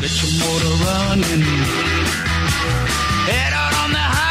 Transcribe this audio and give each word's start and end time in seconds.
Get 0.00 0.22
your 0.22 0.32
motor 0.40 0.84
running. 0.84 1.42
Head 3.28 3.52
out 3.52 3.74
on 3.84 3.92
the 3.92 3.98
highway. 3.98 4.29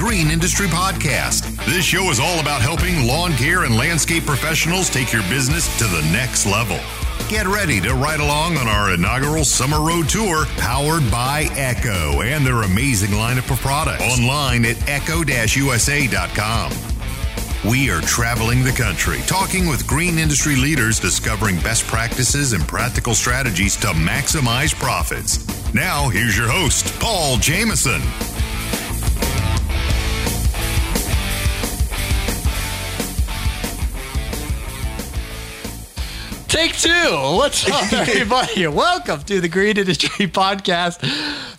Green 0.00 0.30
Industry 0.30 0.66
Podcast. 0.66 1.62
This 1.66 1.84
show 1.84 2.04
is 2.04 2.18
all 2.18 2.40
about 2.40 2.62
helping 2.62 3.06
lawn 3.06 3.34
care 3.34 3.64
and 3.64 3.76
landscape 3.76 4.24
professionals 4.24 4.88
take 4.88 5.12
your 5.12 5.20
business 5.24 5.68
to 5.76 5.84
the 5.84 6.00
next 6.10 6.46
level. 6.46 6.80
Get 7.28 7.46
ready 7.46 7.82
to 7.82 7.92
ride 7.92 8.20
along 8.20 8.56
on 8.56 8.66
our 8.66 8.94
inaugural 8.94 9.44
Summer 9.44 9.78
Road 9.78 10.08
Tour 10.08 10.46
powered 10.56 11.08
by 11.10 11.50
Echo 11.52 12.22
and 12.22 12.46
their 12.46 12.62
amazing 12.62 13.10
lineup 13.10 13.50
of 13.50 13.60
products 13.60 14.02
online 14.02 14.64
at 14.64 14.88
echo-usa.com. 14.88 16.72
We 17.70 17.90
are 17.90 18.00
traveling 18.00 18.64
the 18.64 18.72
country, 18.72 19.18
talking 19.26 19.66
with 19.66 19.86
green 19.86 20.18
industry 20.18 20.56
leaders, 20.56 20.98
discovering 20.98 21.56
best 21.60 21.86
practices 21.86 22.54
and 22.54 22.66
practical 22.66 23.14
strategies 23.14 23.76
to 23.76 23.88
maximize 23.88 24.74
profits. 24.74 25.44
Now, 25.74 26.08
here's 26.08 26.38
your 26.38 26.48
host, 26.48 26.98
Paul 27.00 27.36
Jameson. 27.36 28.00
Take 36.60 36.76
two. 36.76 36.90
What's 36.90 37.66
up, 37.70 37.90
everybody? 37.94 38.66
Welcome 38.66 39.22
to 39.22 39.40
the 39.40 39.48
Green 39.48 39.78
Industry 39.78 40.26
Podcast. 40.26 40.98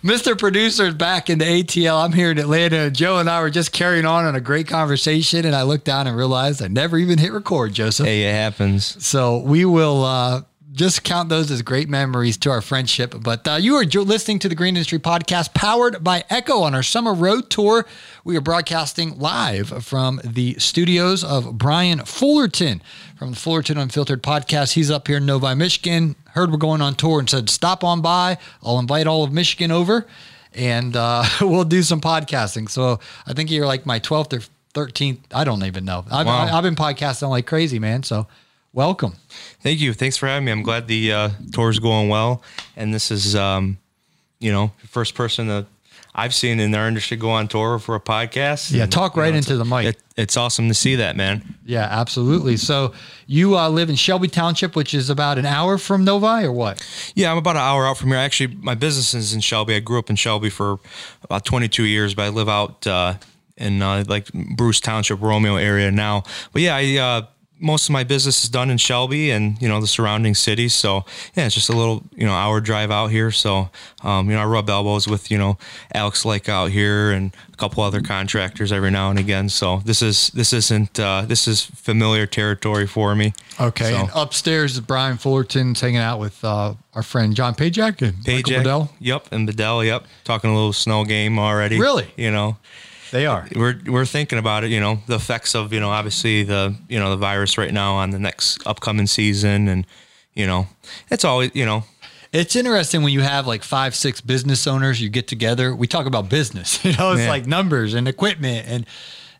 Mr. 0.00 0.38
Producer 0.38 0.84
is 0.86 0.94
back 0.94 1.28
in 1.28 1.40
the 1.40 1.44
ATL. 1.44 2.04
I'm 2.04 2.12
here 2.12 2.30
in 2.30 2.38
Atlanta. 2.38 2.88
Joe 2.88 3.18
and 3.18 3.28
I 3.28 3.40
were 3.40 3.50
just 3.50 3.72
carrying 3.72 4.04
on 4.04 4.26
on 4.26 4.36
a 4.36 4.40
great 4.40 4.68
conversation, 4.68 5.44
and 5.44 5.56
I 5.56 5.62
looked 5.62 5.86
down 5.86 6.06
and 6.06 6.16
realized 6.16 6.62
I 6.62 6.68
never 6.68 6.98
even 6.98 7.18
hit 7.18 7.32
record, 7.32 7.74
Joseph. 7.74 8.06
Hey, 8.06 8.22
it 8.22 8.32
happens. 8.32 9.04
So 9.04 9.38
we 9.38 9.64
will 9.64 10.04
uh, 10.04 10.42
just 10.72 11.04
count 11.04 11.28
those 11.28 11.50
as 11.50 11.62
great 11.62 11.88
memories 11.88 12.36
to 12.38 12.50
our 12.50 12.62
friendship. 12.62 13.14
But 13.20 13.46
uh, 13.46 13.54
you 13.54 13.74
are 13.76 13.84
listening 13.84 14.38
to 14.40 14.48
the 14.48 14.54
Green 14.54 14.76
Industry 14.76 14.98
Podcast 14.98 15.52
powered 15.54 16.02
by 16.02 16.24
Echo 16.30 16.60
on 16.60 16.74
our 16.74 16.82
summer 16.82 17.12
road 17.12 17.50
tour. 17.50 17.86
We 18.24 18.36
are 18.36 18.40
broadcasting 18.40 19.18
live 19.18 19.84
from 19.84 20.20
the 20.24 20.54
studios 20.58 21.22
of 21.22 21.58
Brian 21.58 22.00
Fullerton 22.00 22.82
from 23.16 23.30
the 23.30 23.36
Fullerton 23.36 23.76
Unfiltered 23.76 24.22
podcast. 24.22 24.72
He's 24.72 24.90
up 24.90 25.08
here 25.08 25.18
in 25.18 25.26
Novi, 25.26 25.54
Michigan. 25.54 26.16
Heard 26.30 26.50
we're 26.50 26.56
going 26.56 26.80
on 26.80 26.94
tour 26.94 27.18
and 27.18 27.28
said, 27.28 27.50
stop 27.50 27.84
on 27.84 28.00
by. 28.00 28.38
I'll 28.62 28.78
invite 28.78 29.06
all 29.06 29.24
of 29.24 29.32
Michigan 29.32 29.70
over 29.70 30.06
and 30.54 30.96
uh, 30.96 31.24
we'll 31.40 31.64
do 31.64 31.82
some 31.82 32.00
podcasting. 32.00 32.68
So 32.70 33.00
I 33.26 33.34
think 33.34 33.50
you're 33.50 33.66
like 33.66 33.84
my 33.84 34.00
12th 34.00 34.32
or 34.32 34.42
13th. 34.74 35.18
I 35.34 35.44
don't 35.44 35.64
even 35.64 35.84
know. 35.84 36.04
I've, 36.10 36.26
Wow. 36.26 36.56
I've 36.56 36.62
been 36.62 36.76
podcasting 36.76 37.28
like 37.28 37.46
crazy, 37.46 37.78
man. 37.78 38.02
So 38.02 38.26
welcome. 38.72 39.14
Thank 39.60 39.80
you. 39.80 39.92
Thanks 39.92 40.16
for 40.16 40.26
having 40.26 40.44
me. 40.44 40.52
I'm 40.52 40.62
glad 40.62 40.86
the 40.88 41.12
uh, 41.12 41.30
tour's 41.52 41.78
going 41.78 42.08
well. 42.08 42.42
And 42.76 42.92
this 42.94 43.10
is, 43.10 43.36
um, 43.36 43.78
you 44.40 44.52
know, 44.52 44.72
first 44.88 45.14
person 45.14 45.48
that 45.48 45.66
I've 46.14 46.34
seen 46.34 46.60
in 46.60 46.74
our 46.74 46.88
industry 46.88 47.16
go 47.16 47.30
on 47.30 47.48
tour 47.48 47.78
for 47.78 47.94
a 47.94 48.00
podcast. 48.00 48.70
Yeah, 48.70 48.82
And, 48.82 48.92
talk 48.92 49.16
you 49.16 49.22
right 49.22 49.30
know, 49.32 49.38
into 49.38 49.56
the 49.56 49.64
mic. 49.64 49.86
It, 49.86 50.02
it's 50.16 50.36
awesome 50.36 50.68
to 50.68 50.74
see 50.74 50.96
that, 50.96 51.16
man. 51.16 51.54
Yeah, 51.64 51.88
absolutely. 51.90 52.58
So 52.58 52.92
you 53.26 53.56
uh, 53.56 53.70
live 53.70 53.88
in 53.88 53.96
Shelby 53.96 54.28
Township, 54.28 54.76
which 54.76 54.92
is 54.92 55.08
about 55.08 55.38
an 55.38 55.46
hour 55.46 55.78
from 55.78 56.04
Novi, 56.04 56.44
or 56.44 56.52
what? 56.52 56.86
Yeah, 57.14 57.30
I'm 57.30 57.38
about 57.38 57.56
an 57.56 57.62
hour 57.62 57.86
out 57.86 57.96
from 57.96 58.08
here. 58.08 58.18
Actually, 58.18 58.54
my 58.56 58.74
business 58.74 59.14
is 59.14 59.32
in 59.32 59.40
Shelby. 59.40 59.74
I 59.74 59.80
grew 59.80 59.98
up 59.98 60.10
in 60.10 60.16
Shelby 60.16 60.50
for 60.50 60.78
about 61.22 61.46
22 61.46 61.84
years, 61.84 62.14
but 62.14 62.24
I 62.24 62.28
live 62.28 62.48
out 62.48 62.86
uh, 62.86 63.14
in 63.56 63.80
uh, 63.80 64.04
like 64.06 64.30
Bruce 64.32 64.80
Township, 64.80 65.22
Romeo 65.22 65.56
area 65.56 65.90
now. 65.90 66.24
But 66.52 66.60
yeah, 66.60 66.76
I, 66.76 66.96
uh, 66.98 67.22
most 67.62 67.88
of 67.88 67.92
my 67.92 68.04
business 68.04 68.42
is 68.42 68.50
done 68.50 68.68
in 68.70 68.76
Shelby 68.76 69.30
and 69.30 69.60
you 69.62 69.68
know 69.68 69.80
the 69.80 69.86
surrounding 69.86 70.34
cities. 70.34 70.74
So 70.74 71.04
yeah, 71.34 71.46
it's 71.46 71.54
just 71.54 71.68
a 71.70 71.76
little 71.76 72.02
you 72.14 72.26
know 72.26 72.32
hour 72.34 72.60
drive 72.60 72.90
out 72.90 73.08
here. 73.12 73.30
So 73.30 73.70
um, 74.02 74.28
you 74.28 74.34
know 74.36 74.42
I 74.42 74.46
rub 74.46 74.68
elbows 74.68 75.06
with 75.08 75.30
you 75.30 75.38
know 75.38 75.56
Alex 75.94 76.24
Lake 76.24 76.48
out 76.48 76.70
here 76.70 77.12
and 77.12 77.34
a 77.52 77.56
couple 77.56 77.82
other 77.82 78.00
contractors 78.00 78.72
every 78.72 78.90
now 78.90 79.10
and 79.10 79.18
again. 79.18 79.48
So 79.48 79.78
this 79.84 80.02
is 80.02 80.28
this 80.34 80.52
isn't 80.52 80.98
uh, 80.98 81.22
this 81.26 81.46
is 81.48 81.62
familiar 81.64 82.26
territory 82.26 82.86
for 82.86 83.14
me. 83.14 83.32
Okay. 83.60 83.90
So- 83.90 83.96
And 83.96 84.10
upstairs 84.14 84.72
is 84.74 84.80
Brian 84.80 85.16
Fullerton's 85.16 85.80
hanging 85.80 85.98
out 85.98 86.18
with 86.18 86.44
uh, 86.44 86.74
our 86.94 87.02
friend 87.02 87.34
John 87.36 87.54
Pajak 87.54 88.02
and 88.02 88.16
Michael 88.26 88.42
Pajak, 88.52 88.56
Bedell. 88.58 88.92
Yep, 89.00 89.28
and 89.32 89.46
Bedell, 89.46 89.84
yep. 89.84 90.04
Talking 90.24 90.50
a 90.50 90.54
little 90.54 90.72
snow 90.72 91.04
game 91.04 91.38
already. 91.38 91.78
Really? 91.78 92.10
You 92.16 92.30
know, 92.30 92.56
They 93.12 93.26
are. 93.26 93.46
we're 93.54 93.78
we're 93.86 94.06
thinking 94.06 94.38
about 94.38 94.64
it. 94.64 94.70
You 94.70 94.80
know, 94.80 94.98
the 95.06 95.14
effects 95.16 95.54
of 95.54 95.72
you 95.72 95.78
know 95.80 95.90
obviously 95.90 96.42
the 96.42 96.74
you 96.88 96.98
know 96.98 97.10
the 97.10 97.16
virus 97.16 97.56
right 97.58 97.72
now 97.72 97.94
on 97.94 98.10
the 98.10 98.18
next 98.18 98.66
upcoming 98.66 99.06
season, 99.06 99.68
and 99.68 99.86
you 100.34 100.46
know, 100.46 100.66
it's 101.10 101.24
always 101.24 101.50
you 101.54 101.64
know 101.66 101.84
It's 102.32 102.56
interesting 102.56 103.02
when 103.02 103.12
you 103.12 103.20
have 103.20 103.46
like 103.46 103.62
five, 103.62 103.94
six 103.94 104.20
business 104.22 104.66
owners, 104.66 105.00
you 105.00 105.10
get 105.10 105.28
together. 105.28 105.74
We 105.76 105.86
talk 105.86 106.06
about 106.06 106.28
business, 106.30 106.82
you 106.84 106.92
know, 106.96 107.12
it's 107.12 107.20
Yeah. 107.22 107.28
like 107.30 107.46
numbers 107.46 107.92
and 107.94 108.08
equipment, 108.08 108.66
and 108.66 108.86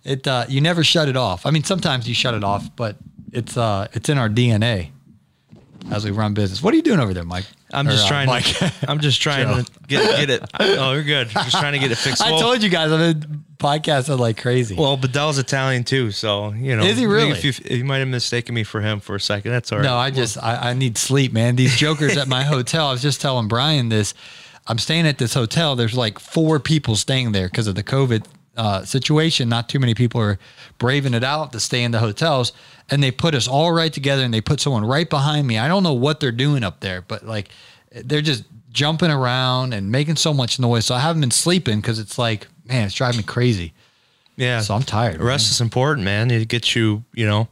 it 0.05 0.27
uh, 0.29 0.45
you 0.49 0.61
never 0.61 0.85
shut 0.85 1.09
it 1.09 1.17
off. 1.17 1.47
I 1.47 1.51
mean, 1.51 1.65
sometimes 1.65 2.07
you 2.07 2.15
shut 2.15 2.35
it 2.35 2.45
off, 2.45 2.69
but 2.77 2.97
it's 3.33 3.57
uh, 3.57 3.89
it's 3.95 4.09
in 4.11 4.19
our 4.19 4.29
DNA 4.29 4.91
as 5.91 6.05
we 6.05 6.11
run 6.11 6.35
business. 6.35 6.63
What 6.63 6.75
are 6.75 6.77
you 6.77 6.83
doing 6.83 7.01
over 7.01 7.15
there, 7.15 7.25
Mike? 7.25 7.47
I'm 7.73 7.89
Or, 7.89 7.93
just 7.93 8.05
uh, 8.07 8.09
trying 8.09 8.43
to 8.43 8.73
I'm 8.89 9.01
just 9.01 9.21
trying 9.23 9.65
to 9.65 9.73
get 9.87 10.29
get 10.29 10.31
it. 10.31 10.51
Oh, 10.61 10.93
you're 10.93 11.03
good. 11.03 11.29
Just 11.31 11.53
trying 11.53 11.73
to 11.73 11.79
get 11.79 11.91
it 11.91 11.97
fixed. 11.99 12.23
I 12.27 12.31
Well- 12.33 12.41
told 12.41 12.63
you 12.63 12.69
guys 12.69 12.93
I've 12.93 13.21
been 13.21 13.45
podcasting 13.59 14.19
like 14.19 14.41
crazy. 14.41 14.75
Well, 14.75 14.97
Bedell's 14.97 15.39
Italian 15.39 15.85
too, 15.85 16.11
so 16.11 16.53
you 16.53 16.77
know. 16.77 16.83
Is 16.83 16.99
he 16.99 17.07
really? 17.07 17.31
If 17.31 17.45
you, 17.45 17.77
you 17.77 17.85
might 17.85 17.99
have 17.99 18.09
mistaken 18.09 18.55
me 18.55 18.65
for 18.65 18.81
him 18.81 19.01
for 19.01 19.15
a 19.15 19.21
second. 19.21 19.53
That's 19.53 19.71
all 19.73 19.79
right. 19.79 19.85
No, 19.85 19.97
I 19.97 20.11
just 20.11 20.37
I, 20.43 20.71
I 20.71 20.75
need 20.75 20.99
sleep, 20.99 21.33
man. 21.33 21.57
These 21.57 21.77
jokers 21.77 22.17
at 22.17 22.29
my 22.29 22.43
hotel. 22.55 22.89
I 22.89 22.93
was 22.93 23.03
just 23.03 23.21
telling 23.21 23.49
Brian 23.49 23.89
this. 23.89 24.15
I'm 24.67 24.79
staying 24.79 25.07
at 25.09 25.19
this 25.19 25.35
hotel. 25.35 25.75
There's 25.75 25.97
like 25.97 26.19
four 26.19 26.61
people 26.61 26.95
staying 26.97 27.33
there 27.33 27.49
because 27.49 27.67
of 27.67 27.75
the 27.75 27.83
COVID 27.83 28.25
uh, 28.57 28.85
situation. 28.85 29.49
Not 29.49 29.69
too 29.69 29.79
many 29.79 29.95
people 29.95 30.21
are 30.21 30.39
braving 30.79 31.15
it 31.15 31.25
out 31.25 31.53
to 31.53 31.61
stay 31.61 31.83
in 31.85 31.91
the 31.91 31.99
hotels, 31.99 32.53
and 32.91 33.03
they 33.03 33.11
put 33.11 33.35
us 33.35 33.49
all 33.49 33.73
right 33.73 33.93
together, 33.93 34.23
and 34.25 34.33
they 34.33 34.41
put 34.41 34.61
someone 34.61 34.85
right 34.85 35.09
behind 35.09 35.47
me. 35.47 35.59
I 35.59 35.69
don't 35.69 35.83
know 35.83 35.95
what 35.95 36.21
they're 36.21 36.33
doing 36.33 36.63
up 36.65 36.81
there, 36.81 37.03
but 37.03 37.25
like 37.27 37.49
they're 37.93 38.21
just 38.23 38.45
jumping 38.71 39.11
around 39.11 39.75
and 39.75 39.91
making 39.91 40.17
so 40.17 40.33
much 40.33 40.59
noise. 40.59 40.87
So 40.87 40.95
I 40.95 40.99
haven't 41.01 41.21
been 41.21 41.31
sleeping 41.31 41.81
because 41.81 41.99
it's 41.99 42.19
like, 42.19 42.47
man, 42.65 42.87
it's 42.87 42.95
driving 42.95 43.19
me 43.19 43.23
crazy. 43.25 43.73
yeah. 44.37 44.61
So 44.61 44.75
I'm 44.75 44.83
tired. 44.83 45.19
man. 45.19 45.27
Rest 45.27 45.51
is 45.51 45.61
important, 45.61 46.05
man. 46.05 46.31
It 46.31 46.49
gets 46.49 46.75
you, 46.75 47.05
you 47.13 47.27
know, 47.27 47.49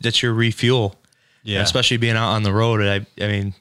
that's 0.00 0.22
your 0.22 0.32
refuel. 0.34 0.94
Yeah. 1.42 1.62
Especially 1.62 1.96
being 1.96 2.14
out 2.16 2.32
on 2.34 2.44
the 2.44 2.52
road. 2.52 2.80
I, 2.80 3.04
I 3.22 3.26
mean, 3.28 3.54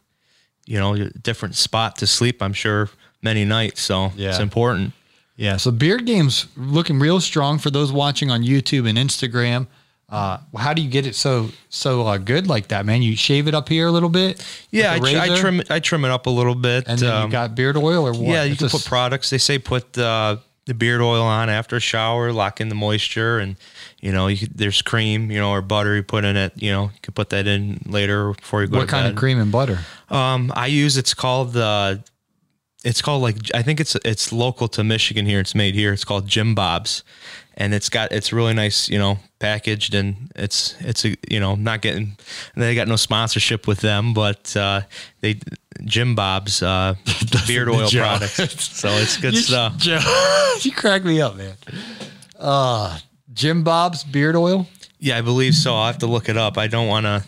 you 0.68 0.78
know, 0.78 0.96
different 1.24 1.56
spot 1.56 1.96
to 1.97 2.06
sleep, 2.08 2.44
I'm 2.44 2.53
sure, 2.53 2.90
many 3.24 3.44
nights. 3.46 3.81
So 3.81 4.12
Yeah. 4.16 4.30
it's 4.30 4.40
important. 4.40 4.94
Yeah, 5.41 5.57
so 5.57 5.72
beard 5.72 6.06
game's 6.06 6.46
looking 6.56 7.00
real 7.00 7.19
strong 7.19 7.57
for 7.57 7.72
those 7.72 7.91
watching 7.91 8.29
on 8.29 8.44
YouTube 8.44 8.88
and 8.88 8.96
Instagram. 8.97 9.66
Uh, 10.07 10.38
how 10.56 10.74
do 10.74 10.81
you 10.84 10.90
get 10.90 11.07
it 11.07 11.16
so 11.16 11.50
so 11.69 12.06
uh, 12.06 12.18
good 12.19 12.46
like 12.46 12.68
that, 12.68 12.85
man? 12.85 13.02
You 13.02 13.16
shave 13.16 13.47
it 13.47 13.56
up 13.56 13.68
here 13.68 13.88
a 13.88 13.91
little 13.91 14.09
bit. 14.09 14.46
Yeah, 14.69 14.94
I, 14.94 15.00
tr- 15.00 15.06
I 15.18 15.40
trim 15.40 15.59
it. 15.62 15.72
I 15.72 15.79
trim 15.79 16.06
it 16.06 16.12
up 16.12 16.28
a 16.28 16.29
little 16.29 16.53
bit. 16.53 16.84
and 16.88 17.00
then 17.00 17.12
um, 17.12 17.25
you 17.25 17.31
got 17.31 17.56
beard 17.56 17.75
oil 17.75 18.06
or 18.06 18.12
what? 18.12 18.22
yeah, 18.22 18.44
you 18.44 18.52
It's 18.52 18.59
can 18.59 18.69
put 18.69 18.81
s- 18.81 18.88
products. 18.88 19.29
They 19.31 19.38
say 19.40 19.57
put 19.57 19.97
uh, 19.97 20.38
the 20.66 20.73
beard 20.76 21.02
oil 21.02 21.23
on 21.23 21.49
after 21.49 21.76
a 21.78 21.79
shower, 21.79 22.32
lock 22.34 22.61
in 22.61 22.70
the 22.70 22.76
moisture, 22.76 23.40
and 23.40 23.55
you 23.99 24.11
know, 24.11 24.28
you 24.28 24.37
could, 24.37 24.55
there's 24.55 24.82
cream, 24.84 25.32
you 25.32 25.40
know, 25.40 25.49
or 25.52 25.61
butter 25.64 25.96
you 25.96 26.03
put 26.03 26.23
in 26.26 26.35
it. 26.37 26.53
You 26.55 26.72
know, 26.72 26.84
you 26.94 26.99
can 27.02 27.14
put 27.14 27.29
that 27.32 27.47
in 27.47 27.79
later 27.87 28.34
before 28.34 28.61
you 28.61 28.67
go 28.67 28.78
What 28.78 28.90
kind 28.90 29.05
bed. 29.05 29.11
of 29.14 29.17
cream 29.17 29.40
and 29.40 29.52
butter? 29.52 29.79
Um, 30.09 30.52
I 30.55 30.67
use 30.67 30.97
it's 30.97 31.14
called 31.16 31.53
the. 31.53 32.03
It's 32.84 33.02
called 33.02 33.22
like 33.22 33.36
I 33.54 33.62
think 33.62 33.80
it's 33.80 33.96
it's 34.04 34.32
local 34.34 34.68
to 34.70 34.84
Michigan 34.84 35.26
here. 35.26 35.40
It's 35.40 35.54
made 35.54 35.76
here. 35.76 35.94
It's 35.94 36.04
called 36.04 36.28
Jim 36.28 36.56
Bob's, 36.56 37.04
and 37.56 37.74
it's 37.76 37.90
got 37.90 38.12
it's 38.12 38.34
really 38.34 38.54
nice, 38.56 38.90
you 38.90 38.98
know, 38.98 39.20
packaged 39.40 39.94
and 39.94 40.32
it's 40.36 40.76
it's 40.80 41.06
a 41.06 41.16
you 41.30 41.40
know 41.40 41.54
not 41.56 41.82
getting 41.82 42.18
they 42.56 42.74
got 42.74 42.88
no 42.88 42.96
sponsorship 42.96 43.68
with 43.68 43.82
them, 43.82 44.14
but 44.16 44.56
uh, 44.58 44.82
they 45.20 45.40
Jim 45.86 46.16
Bob's 46.16 46.64
uh, 46.64 46.96
beard 47.48 47.70
oil 47.70 47.88
Joe. 47.88 48.02
products. 48.02 48.80
So 48.80 48.90
it's 48.90 49.18
good 49.18 49.34
You- 49.36 49.42
stuff. 49.42 49.78
Joe, 49.78 50.00
you 50.62 50.72
crack 50.72 51.04
me 51.04 51.22
up, 51.22 51.36
man. 51.36 51.54
Uh, 52.40 52.98
Jim 53.32 53.64
Bob's 53.64 54.04
beard 54.04 54.36
oil. 54.36 54.68
Yeah, 55.00 55.18
I 55.18 55.22
believe 55.22 55.54
so. 55.56 55.76
I'll 55.76 55.86
have 55.88 56.00
to 56.00 56.08
look 56.08 56.30
it 56.30 56.38
up. 56.38 56.58
I 56.58 56.66
don't 56.68 56.88
want 56.88 57.06
to. 57.06 57.24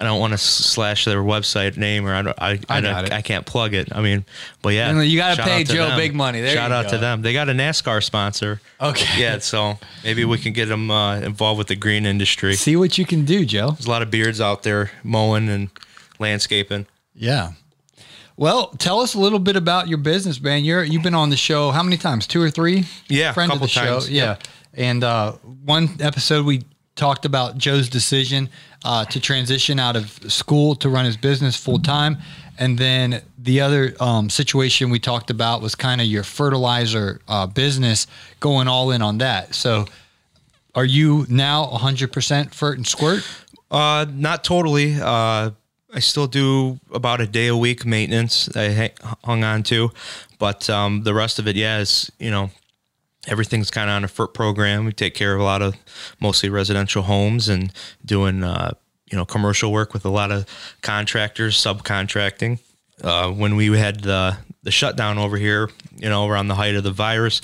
I 0.00 0.04
don't 0.04 0.20
want 0.20 0.32
to 0.32 0.38
slash 0.38 1.04
their 1.06 1.22
website 1.22 1.76
name 1.76 2.06
or 2.06 2.14
I 2.14 2.22
don't, 2.22 2.38
I, 2.40 2.50
I 2.50 2.58
I, 2.68 2.80
don't- 2.80 3.12
I 3.12 3.20
can't 3.20 3.44
plug 3.44 3.74
it. 3.74 3.88
I 3.92 4.00
mean, 4.00 4.24
but 4.62 4.70
yeah, 4.74 4.88
You 4.90 4.94
know, 4.94 5.00
you 5.00 5.18
gotta 5.18 5.42
pay 5.42 5.64
Joe 5.64 5.88
them. 5.88 5.96
big 5.98 6.14
money. 6.14 6.40
There 6.40 6.54
shout 6.54 6.70
out 6.70 6.84
go. 6.84 6.90
to 6.92 6.98
them. 6.98 7.22
They 7.22 7.32
got 7.32 7.48
a 7.48 7.52
NASCAR 7.52 8.02
sponsor. 8.02 8.60
Okay. 8.80 9.20
Yeah, 9.20 9.38
so 9.38 9.76
maybe 10.04 10.24
we 10.24 10.38
can 10.38 10.52
get 10.52 10.66
them 10.68 10.90
uh, 10.90 11.16
involved 11.20 11.58
with 11.58 11.66
the 11.66 11.74
green 11.76 12.06
industry. 12.06 12.54
See 12.54 12.76
what 12.76 12.96
you 12.96 13.04
can 13.04 13.24
do, 13.24 13.44
Joe. 13.44 13.72
There's 13.72 13.86
a 13.86 13.90
lot 13.90 14.02
of 14.02 14.10
beards 14.10 14.40
out 14.40 14.62
there 14.62 14.92
mowing 15.02 15.48
and 15.48 15.68
landscaping. 16.20 16.86
Yeah. 17.14 17.52
Well, 18.36 18.68
tell 18.78 19.00
us 19.00 19.14
a 19.14 19.18
little 19.18 19.40
bit 19.40 19.56
about 19.56 19.88
your 19.88 19.98
business, 19.98 20.40
man. 20.40 20.62
You're 20.64 20.84
you've 20.84 21.02
been 21.02 21.14
on 21.14 21.30
the 21.30 21.36
show 21.36 21.72
how 21.72 21.82
many 21.82 21.96
times? 21.96 22.26
Two 22.28 22.40
or 22.40 22.50
three? 22.50 22.84
Yeah, 23.08 23.32
friend 23.32 23.50
couple 23.50 23.64
of 23.64 23.70
the 23.72 23.80
times. 23.80 24.04
show. 24.06 24.12
Yeah, 24.12 24.36
and 24.74 25.02
uh, 25.02 25.32
one 25.64 25.88
episode 25.98 26.46
we 26.46 26.62
talked 26.98 27.24
about 27.24 27.56
Joe's 27.56 27.88
decision 27.88 28.50
uh, 28.84 29.04
to 29.06 29.20
transition 29.20 29.78
out 29.78 29.96
of 29.96 30.10
school 30.30 30.74
to 30.76 30.88
run 30.90 31.04
his 31.04 31.16
business 31.16 31.56
full 31.56 31.78
time, 31.78 32.18
and 32.58 32.76
then 32.76 33.22
the 33.38 33.60
other 33.60 33.94
um, 34.00 34.28
situation 34.28 34.90
we 34.90 34.98
talked 34.98 35.30
about 35.30 35.62
was 35.62 35.74
kind 35.74 36.00
of 36.00 36.06
your 36.06 36.24
fertilizer 36.24 37.20
uh, 37.28 37.46
business, 37.46 38.06
going 38.40 38.68
all 38.68 38.90
in 38.90 39.00
on 39.00 39.18
that. 39.18 39.54
So, 39.54 39.86
are 40.74 40.84
you 40.84 41.24
now 41.28 41.64
100% 41.66 42.08
Fert 42.10 42.74
and 42.74 42.86
Squirt? 42.86 43.26
Uh, 43.70 44.06
not 44.12 44.44
totally. 44.44 44.94
Uh, 45.00 45.50
I 45.92 46.00
still 46.00 46.26
do 46.26 46.78
about 46.92 47.20
a 47.20 47.26
day 47.26 47.46
a 47.46 47.56
week 47.56 47.86
maintenance. 47.86 48.54
I 48.54 48.92
hung 49.24 49.42
on 49.42 49.62
to, 49.64 49.90
but 50.38 50.68
um, 50.68 51.02
the 51.02 51.14
rest 51.14 51.38
of 51.38 51.48
it, 51.48 51.56
yeah, 51.56 51.78
is 51.78 52.12
you 52.18 52.30
know 52.30 52.50
everything's 53.28 53.70
kind 53.70 53.88
of 53.90 53.96
on 53.96 54.04
a 54.04 54.08
FERT 54.08 54.34
program. 54.34 54.84
We 54.84 54.92
take 54.92 55.14
care 55.14 55.34
of 55.34 55.40
a 55.40 55.44
lot 55.44 55.62
of 55.62 55.76
mostly 56.20 56.48
residential 56.48 57.02
homes 57.02 57.48
and 57.48 57.72
doing 58.04 58.42
uh, 58.42 58.72
you 59.10 59.16
know 59.16 59.24
commercial 59.24 59.72
work 59.72 59.92
with 59.92 60.04
a 60.04 60.10
lot 60.10 60.32
of 60.32 60.46
contractors, 60.82 61.56
subcontracting. 61.56 62.58
Uh, 63.02 63.30
when 63.30 63.54
we 63.56 63.76
had 63.78 64.00
the 64.00 64.36
the 64.62 64.70
shutdown 64.70 65.18
over 65.18 65.36
here, 65.36 65.70
you 65.96 66.08
know, 66.08 66.26
around 66.26 66.48
the 66.48 66.54
height 66.54 66.74
of 66.74 66.82
the 66.82 66.90
virus, 66.90 67.40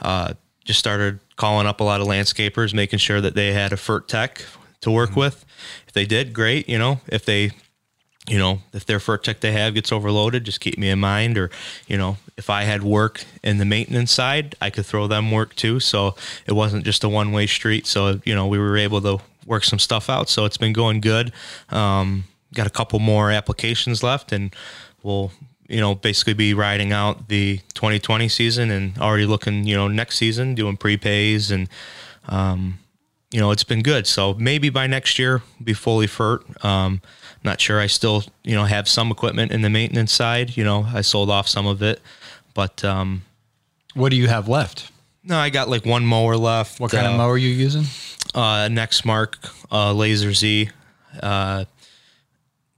uh, 0.00 0.34
just 0.64 0.78
started 0.78 1.18
calling 1.36 1.66
up 1.66 1.80
a 1.80 1.84
lot 1.84 2.00
of 2.00 2.06
landscapers, 2.06 2.72
making 2.72 2.98
sure 2.98 3.20
that 3.20 3.34
they 3.34 3.52
had 3.52 3.72
a 3.72 3.76
FERT 3.76 4.06
tech 4.06 4.44
to 4.80 4.90
work 4.90 5.16
with. 5.16 5.44
If 5.86 5.92
they 5.92 6.06
did, 6.06 6.32
great. 6.32 6.68
You 6.68 6.78
know, 6.78 7.00
if 7.08 7.24
they 7.24 7.50
you 8.28 8.38
know, 8.38 8.60
if 8.72 8.86
their 8.86 9.00
FERT 9.00 9.24
tech 9.24 9.40
they 9.40 9.52
have 9.52 9.74
gets 9.74 9.90
overloaded, 9.90 10.44
just 10.44 10.60
keep 10.60 10.78
me 10.78 10.88
in 10.88 11.00
mind. 11.00 11.36
Or, 11.36 11.50
you 11.88 11.96
know, 11.98 12.18
if 12.36 12.50
I 12.50 12.62
had 12.62 12.82
work 12.82 13.24
in 13.42 13.58
the 13.58 13.64
maintenance 13.64 14.12
side, 14.12 14.54
I 14.60 14.70
could 14.70 14.86
throw 14.86 15.06
them 15.08 15.30
work 15.30 15.56
too. 15.56 15.80
So 15.80 16.14
it 16.46 16.52
wasn't 16.52 16.84
just 16.84 17.02
a 17.02 17.08
one 17.08 17.32
way 17.32 17.46
street. 17.46 17.86
So, 17.86 18.20
you 18.24 18.34
know, 18.34 18.46
we 18.46 18.58
were 18.58 18.76
able 18.76 19.00
to 19.02 19.18
work 19.44 19.64
some 19.64 19.80
stuff 19.80 20.08
out. 20.08 20.28
So 20.28 20.44
it's 20.44 20.56
been 20.56 20.72
going 20.72 21.00
good. 21.00 21.32
Um, 21.70 22.24
got 22.54 22.66
a 22.66 22.70
couple 22.70 23.00
more 23.00 23.30
applications 23.30 24.02
left 24.02 24.30
and 24.30 24.54
we'll, 25.02 25.32
you 25.68 25.80
know, 25.80 25.96
basically 25.96 26.34
be 26.34 26.54
riding 26.54 26.92
out 26.92 27.28
the 27.28 27.58
2020 27.74 28.28
season 28.28 28.70
and 28.70 28.96
already 28.98 29.26
looking, 29.26 29.64
you 29.66 29.74
know, 29.74 29.88
next 29.88 30.18
season, 30.18 30.54
doing 30.54 30.76
prepays 30.76 31.50
and, 31.50 31.68
um, 32.28 32.78
you 33.32 33.40
know, 33.40 33.50
it's 33.50 33.64
been 33.64 33.82
good. 33.82 34.06
So 34.06 34.34
maybe 34.34 34.68
by 34.68 34.86
next 34.86 35.18
year, 35.18 35.42
we'll 35.58 35.64
be 35.64 35.72
fully 35.72 36.06
FERT. 36.06 36.64
Um, 36.64 37.00
not 37.44 37.60
sure. 37.60 37.80
I 37.80 37.86
still, 37.86 38.24
you 38.44 38.54
know, 38.54 38.64
have 38.64 38.88
some 38.88 39.10
equipment 39.10 39.52
in 39.52 39.62
the 39.62 39.70
maintenance 39.70 40.12
side. 40.12 40.56
You 40.56 40.64
know, 40.64 40.86
I 40.92 41.00
sold 41.00 41.30
off 41.30 41.48
some 41.48 41.66
of 41.66 41.82
it, 41.82 42.00
but 42.54 42.84
um, 42.84 43.22
What 43.94 44.10
do 44.10 44.16
you 44.16 44.28
have 44.28 44.48
left? 44.48 44.90
no, 45.24 45.36
I 45.38 45.50
got 45.50 45.68
like 45.68 45.84
one 45.84 46.04
mower 46.04 46.36
left. 46.36 46.80
What 46.80 46.90
kind 46.90 47.06
uh, 47.06 47.10
of 47.10 47.16
mower 47.16 47.32
are 47.32 47.38
you 47.38 47.50
using? 47.50 47.84
Uh, 48.34 48.68
Nextmark 48.68 49.36
uh, 49.70 49.92
Lazer 49.92 50.34
Z. 50.34 50.70
Uh, 51.22 51.64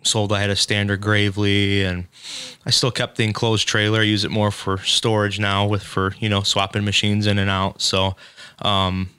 sold. 0.02 0.32
I 0.32 0.40
had 0.40 0.50
a 0.50 0.56
standard 0.56 1.00
Gravely, 1.00 1.82
and 1.82 2.06
I 2.66 2.70
still 2.70 2.90
kept 2.90 3.16
the 3.16 3.24
enclosed 3.24 3.66
trailer. 3.66 4.00
I 4.00 4.04
use 4.04 4.24
it 4.24 4.30
more 4.30 4.50
for 4.50 4.78
storage 4.78 5.38
now, 5.38 5.66
with 5.66 5.82
for 5.82 6.14
you 6.18 6.28
know 6.28 6.42
swapping 6.42 6.84
machines 6.84 7.26
in 7.26 7.38
and 7.38 7.50
out. 7.50 7.80
So, 7.80 8.16
um, 8.60 9.10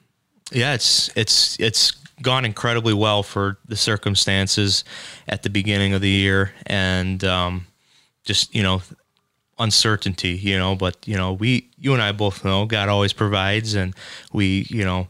yeah, 0.51 0.73
it's 0.73 1.09
it's 1.15 1.59
it's 1.59 1.93
gone 2.21 2.45
incredibly 2.45 2.93
well 2.93 3.23
for 3.23 3.57
the 3.67 3.75
circumstances 3.75 4.83
at 5.27 5.43
the 5.43 5.49
beginning 5.49 5.93
of 5.93 6.01
the 6.01 6.09
year, 6.09 6.53
and 6.65 7.23
um, 7.23 7.67
just 8.23 8.53
you 8.55 8.63
know 8.63 8.81
uncertainty, 9.59 10.31
you 10.31 10.57
know. 10.57 10.75
But 10.75 10.97
you 11.07 11.15
know, 11.17 11.33
we 11.33 11.69
you 11.77 11.93
and 11.93 12.01
I 12.01 12.11
both 12.11 12.43
know 12.45 12.65
God 12.65 12.89
always 12.89 13.13
provides, 13.13 13.73
and 13.75 13.93
we 14.33 14.65
you 14.69 14.85
know 14.85 15.07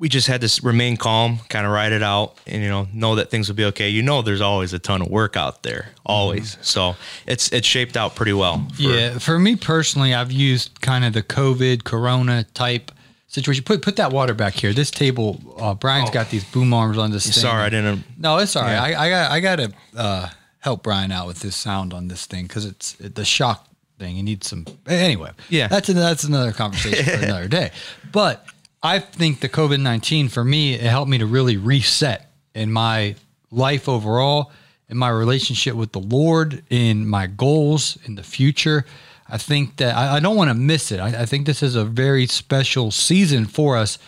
we 0.00 0.08
just 0.08 0.26
had 0.28 0.40
to 0.40 0.60
remain 0.66 0.96
calm, 0.96 1.40
kind 1.50 1.66
of 1.66 1.72
ride 1.72 1.92
it 1.92 2.02
out, 2.02 2.38
and 2.46 2.62
you 2.62 2.68
know, 2.70 2.88
know 2.94 3.16
that 3.16 3.30
things 3.30 3.48
will 3.48 3.54
be 3.54 3.66
okay. 3.66 3.90
You 3.90 4.02
know, 4.02 4.22
there's 4.22 4.40
always 4.40 4.72
a 4.72 4.78
ton 4.78 5.02
of 5.02 5.08
work 5.08 5.36
out 5.36 5.62
there, 5.62 5.90
always. 6.06 6.56
So 6.62 6.96
it's 7.26 7.52
it's 7.52 7.66
shaped 7.66 7.98
out 7.98 8.14
pretty 8.16 8.32
well. 8.32 8.66
for- 8.74 8.80
yeah, 8.82 9.18
for 9.18 9.38
me 9.38 9.56
personally, 9.56 10.14
I've 10.14 10.32
used 10.32 10.80
kind 10.80 11.04
of 11.04 11.12
the 11.12 11.22
COVID 11.22 11.84
Corona 11.84 12.44
type 12.54 12.90
situation. 13.30 13.64
Put 13.64 13.80
put 13.80 13.96
that 13.96 14.12
water 14.12 14.34
back 14.34 14.54
here. 14.54 14.72
This 14.74 14.90
table, 14.90 15.40
uh, 15.58 15.74
Brian's 15.74 16.10
got 16.10 16.28
these 16.30 16.44
boom 16.44 16.74
arms 16.74 16.98
on 16.98 17.10
this. 17.10 17.24
thing. 17.24 17.32
Oh. 17.36 17.50
Sorry, 17.50 17.62
I 17.62 17.68
didn't. 17.70 18.04
No, 18.18 18.38
it's 18.38 18.54
all 18.56 18.64
right. 18.64 18.90
Yeah. 18.90 19.00
I, 19.00 19.06
I 19.06 19.10
got 19.10 19.30
I 19.32 19.40
got 19.40 19.56
to 19.56 19.72
uh, 19.96 20.28
help 20.58 20.82
Brian 20.82 21.10
out 21.12 21.26
with 21.26 21.40
this 21.40 21.56
sound 21.56 21.94
on 21.94 22.08
this 22.08 22.26
thing 22.26 22.46
because 22.46 22.66
it's 22.66 22.92
the 22.94 23.24
shock 23.24 23.66
thing. 23.98 24.16
You 24.16 24.22
need 24.22 24.44
some 24.44 24.66
anyway. 24.86 25.30
Yeah. 25.48 25.68
that's 25.68 25.88
an, 25.88 25.96
that's 25.96 26.24
another 26.24 26.52
conversation 26.52 27.04
for 27.04 27.24
another 27.24 27.48
day. 27.48 27.70
But 28.12 28.44
I 28.82 28.98
think 28.98 29.40
the 29.40 29.48
COVID 29.48 29.80
nineteen 29.80 30.28
for 30.28 30.44
me 30.44 30.74
it 30.74 30.80
helped 30.82 31.10
me 31.10 31.18
to 31.18 31.26
really 31.26 31.56
reset 31.56 32.32
in 32.54 32.72
my 32.72 33.14
life 33.52 33.88
overall, 33.88 34.50
in 34.88 34.96
my 34.96 35.08
relationship 35.08 35.76
with 35.76 35.92
the 35.92 36.00
Lord, 36.00 36.64
in 36.68 37.06
my 37.06 37.26
goals 37.26 37.96
in 38.04 38.16
the 38.16 38.22
future. 38.24 38.84
I 39.30 39.38
think 39.38 39.76
that 39.76 39.96
I, 39.96 40.16
I 40.16 40.20
don't 40.20 40.36
want 40.36 40.50
to 40.50 40.54
miss 40.54 40.90
it. 40.90 41.00
I, 41.00 41.22
I 41.22 41.26
think 41.26 41.46
this 41.46 41.62
is 41.62 41.76
a 41.76 41.84
very 41.84 42.26
special 42.26 42.90
season 42.90 43.46
for 43.46 43.76
us, 43.76 43.98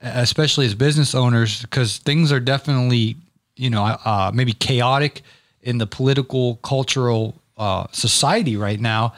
especially 0.00 0.66
as 0.66 0.74
business 0.74 1.14
owners, 1.14 1.62
because 1.62 1.98
things 1.98 2.32
are 2.32 2.40
definitely, 2.40 3.16
you 3.56 3.70
know, 3.70 3.84
uh, 3.84 4.30
maybe 4.34 4.52
chaotic 4.52 5.22
in 5.62 5.78
the 5.78 5.86
political, 5.86 6.56
cultural 6.56 7.34
uh, 7.56 7.86
society 7.92 8.56
right 8.56 8.80
now. 8.80 9.14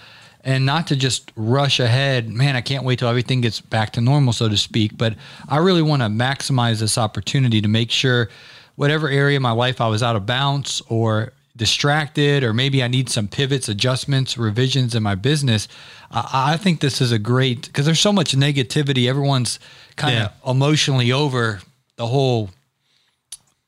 And 0.47 0.67
not 0.67 0.89
to 0.89 0.97
just 0.97 1.33
rush 1.37 1.81
ahead, 1.81 2.29
man, 2.29 2.55
I 2.55 2.61
can't 2.61 2.85
wait 2.85 2.99
till 2.99 3.09
everything 3.09 3.41
gets 3.41 3.63
back 3.63 3.95
to 3.95 4.03
normal, 4.03 4.35
so 4.35 4.47
to 4.47 4.59
speak. 4.59 4.99
But 4.99 5.15
I 5.49 5.57
really 5.57 5.81
want 5.81 6.03
to 6.03 6.09
maximize 6.09 6.81
this 6.81 6.99
opportunity 6.99 7.63
to 7.63 7.69
make 7.69 7.91
sure 7.91 8.29
whatever 8.77 9.09
area 9.09 9.37
of 9.37 9.43
my 9.43 9.53
life 9.53 9.81
I 9.81 9.89
was 9.89 10.03
out 10.03 10.17
of 10.17 10.27
bounds 10.27 10.83
or 10.89 11.33
distracted, 11.57 12.43
or 12.43 12.53
maybe 12.53 12.83
I 12.83 12.89
need 12.89 13.09
some 13.09 13.29
pivots, 13.29 13.69
adjustments, 13.69 14.37
revisions 14.37 14.95
in 14.95 15.03
my 15.03 15.15
business. 15.15 15.69
I, 16.11 16.53
I 16.55 16.57
think 16.57 16.81
this 16.81 17.01
is 17.01 17.13
a 17.13 17.19
great 17.19 17.67
because 17.67 17.87
there's 17.87 18.01
so 18.01 18.13
much 18.13 18.35
negativity. 18.37 19.09
Everyone's 19.09 19.59
kind 19.97 20.19
of 20.19 20.33
emotionally 20.51 21.13
over 21.13 21.61
the 21.97 22.07
whole 22.07 22.51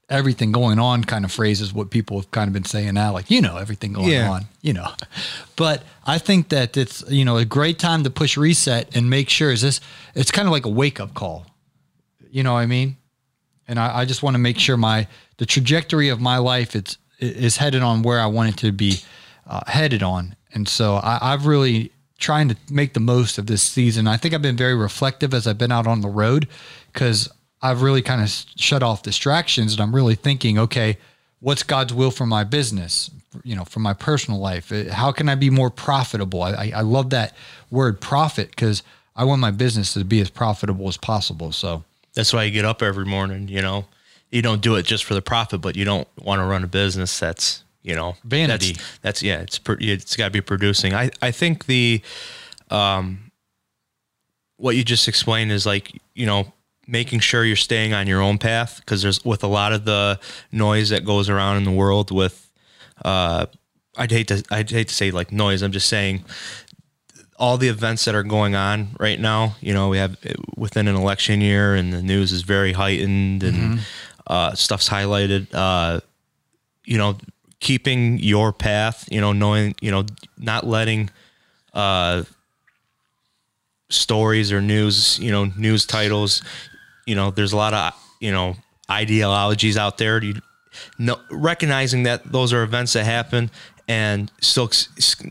everything 0.08 0.52
going 0.52 0.78
on 0.78 1.02
kind 1.02 1.24
of 1.24 1.32
phrases 1.32 1.72
what 1.74 1.90
people 1.90 2.16
have 2.20 2.30
kind 2.30 2.46
of 2.46 2.52
been 2.54 2.64
saying 2.64 2.94
now, 2.94 3.12
like, 3.12 3.28
you 3.28 3.40
know, 3.40 3.56
everything 3.56 3.92
going 3.92 4.08
Yeah. 4.08 4.30
on, 4.30 4.46
you 4.62 4.72
know. 4.72 4.88
But 5.56 5.82
I 6.06 6.18
think 6.18 6.50
that 6.50 6.76
it's, 6.76 7.02
you 7.08 7.24
know, 7.24 7.38
a 7.38 7.44
great 7.46 7.78
time 7.78 8.04
to 8.04 8.10
push 8.10 8.36
reset 8.36 8.94
and 8.94 9.08
make 9.10 9.28
sure 9.30 9.50
is 9.50 9.62
this, 9.62 9.80
it's 10.14 10.30
kind 10.30 10.46
of 10.46 10.52
like 10.52 10.66
a 10.66 10.68
wake 10.70 11.00
up 11.00 11.14
call. 11.14 11.46
You 12.30 12.42
know 12.42 12.52
what 12.52 12.60
I 12.60 12.66
mean? 12.66 12.98
And 13.66 13.78
I, 13.80 14.00
I 14.00 14.04
just 14.04 14.22
want 14.22 14.34
to 14.34 14.38
make 14.38 14.58
sure 14.58 14.76
my, 14.76 15.08
the 15.38 15.46
trajectory 15.46 16.08
of 16.10 16.20
my 16.20 16.36
life 16.38 16.76
it's, 16.76 16.98
is 17.18 17.56
headed 17.56 17.82
on 17.82 18.02
where 18.02 18.20
I 18.20 18.26
want 18.26 18.50
it 18.50 18.56
to 18.58 18.72
be 18.72 19.00
uh, 19.46 19.60
headed 19.66 20.02
on. 20.02 20.36
And 20.52 20.68
so 20.68 20.96
I, 20.96 21.32
I've 21.32 21.46
really 21.46 21.92
trying 22.18 22.48
to 22.48 22.56
make 22.70 22.94
the 22.94 23.00
most 23.00 23.38
of 23.38 23.46
this 23.46 23.62
season. 23.62 24.06
I 24.06 24.16
think 24.16 24.34
I've 24.34 24.42
been 24.42 24.56
very 24.56 24.74
reflective 24.74 25.34
as 25.34 25.46
I've 25.46 25.58
been 25.58 25.72
out 25.72 25.86
on 25.86 26.00
the 26.00 26.08
road 26.08 26.48
because 26.92 27.28
I've 27.60 27.82
really 27.82 28.02
kind 28.02 28.22
of 28.22 28.30
shut 28.56 28.82
off 28.82 29.02
distractions 29.02 29.72
and 29.72 29.80
I'm 29.80 29.94
really 29.94 30.14
thinking, 30.14 30.58
okay, 30.58 30.98
what's 31.40 31.62
God's 31.62 31.92
will 31.92 32.10
for 32.10 32.26
my 32.26 32.44
business? 32.44 33.10
You 33.44 33.54
know, 33.54 33.64
for 33.64 33.80
my 33.80 33.92
personal 33.92 34.40
life, 34.40 34.72
Uh, 34.72 34.92
how 34.92 35.12
can 35.12 35.28
I 35.28 35.34
be 35.34 35.50
more 35.50 35.70
profitable? 35.70 36.42
I, 36.42 36.52
I, 36.52 36.72
I 36.76 36.80
love 36.80 37.10
that 37.10 37.34
word 37.70 38.00
profit 38.00 38.50
because 38.50 38.82
I 39.14 39.24
want 39.24 39.40
my 39.40 39.50
business 39.50 39.92
to 39.94 40.04
be 40.04 40.20
as 40.20 40.30
profitable 40.30 40.88
as 40.88 40.96
possible. 40.96 41.52
So 41.52 41.84
That's 42.14 42.32
why 42.32 42.44
you 42.44 42.50
get 42.50 42.64
up 42.64 42.82
every 42.82 43.04
morning. 43.04 43.48
You 43.48 43.60
know, 43.60 43.84
you 44.30 44.42
don't 44.42 44.60
do 44.60 44.74
it 44.76 44.84
just 44.84 45.04
for 45.04 45.14
the 45.14 45.22
profit, 45.22 45.60
but 45.60 45.76
you 45.76 45.84
don't 45.84 46.08
want 46.22 46.40
to 46.40 46.44
run 46.44 46.64
a 46.64 46.66
business 46.66 47.18
that's 47.18 47.64
you 47.82 47.94
know 47.94 48.16
Vanity. 48.24 48.72
That's, 48.72 48.98
that's 49.02 49.22
yeah. 49.22 49.40
It's 49.40 49.60
it's 49.66 50.16
got 50.16 50.26
to 50.26 50.30
be 50.30 50.40
producing. 50.40 50.94
I 50.94 51.10
I 51.22 51.30
think 51.30 51.66
the 51.66 52.02
um 52.70 53.30
what 54.56 54.74
you 54.76 54.84
just 54.84 55.08
explained 55.08 55.52
is 55.52 55.66
like 55.66 55.92
you 56.14 56.26
know 56.26 56.52
making 56.86 57.20
sure 57.20 57.44
you're 57.44 57.56
staying 57.56 57.92
on 57.92 58.06
your 58.06 58.20
own 58.20 58.38
path 58.38 58.80
because 58.80 59.02
there's 59.02 59.24
with 59.24 59.42
a 59.42 59.48
lot 59.48 59.72
of 59.72 59.84
the 59.84 60.18
noise 60.52 60.90
that 60.90 61.04
goes 61.04 61.28
around 61.28 61.56
in 61.56 61.64
the 61.64 61.72
world 61.72 62.10
with 62.10 62.50
uh 63.04 63.46
I'd 63.96 64.10
hate 64.10 64.28
to 64.28 64.42
I'd 64.50 64.70
hate 64.70 64.88
to 64.88 64.94
say 64.94 65.10
like 65.10 65.32
noise. 65.32 65.62
I'm 65.62 65.72
just 65.72 65.88
saying 65.88 66.24
all 67.38 67.58
the 67.58 67.68
events 67.68 68.04
that 68.06 68.14
are 68.14 68.22
going 68.22 68.54
on 68.54 68.88
right 68.98 69.20
now, 69.20 69.56
you 69.60 69.74
know, 69.74 69.88
we 69.88 69.98
have 69.98 70.16
within 70.56 70.88
an 70.88 70.96
election 70.96 71.40
year 71.40 71.74
and 71.74 71.92
the 71.92 72.02
news 72.02 72.32
is 72.32 72.42
very 72.42 72.72
heightened 72.72 73.42
and 73.42 73.80
uh, 74.26 74.54
stuff's 74.54 74.88
highlighted. 74.88 75.48
Uh, 75.52 76.00
you 76.84 76.98
know, 76.98 77.16
keeping 77.60 78.18
your 78.18 78.52
path. 78.52 79.08
You 79.10 79.20
know, 79.20 79.32
knowing 79.32 79.74
you 79.80 79.90
know, 79.90 80.04
not 80.38 80.66
letting 80.66 81.10
uh, 81.74 82.24
stories 83.88 84.52
or 84.52 84.60
news. 84.60 85.18
You 85.18 85.30
know, 85.30 85.44
news 85.56 85.86
titles. 85.86 86.42
You 87.06 87.14
know, 87.14 87.30
there's 87.30 87.52
a 87.52 87.56
lot 87.56 87.74
of 87.74 87.92
you 88.20 88.32
know 88.32 88.56
ideologies 88.90 89.76
out 89.76 89.98
there. 89.98 90.22
You 90.22 90.34
know, 90.98 91.20
recognizing 91.30 92.04
that 92.04 92.30
those 92.30 92.52
are 92.52 92.62
events 92.62 92.92
that 92.94 93.04
happen 93.04 93.50
and 93.88 94.32
still 94.40 94.70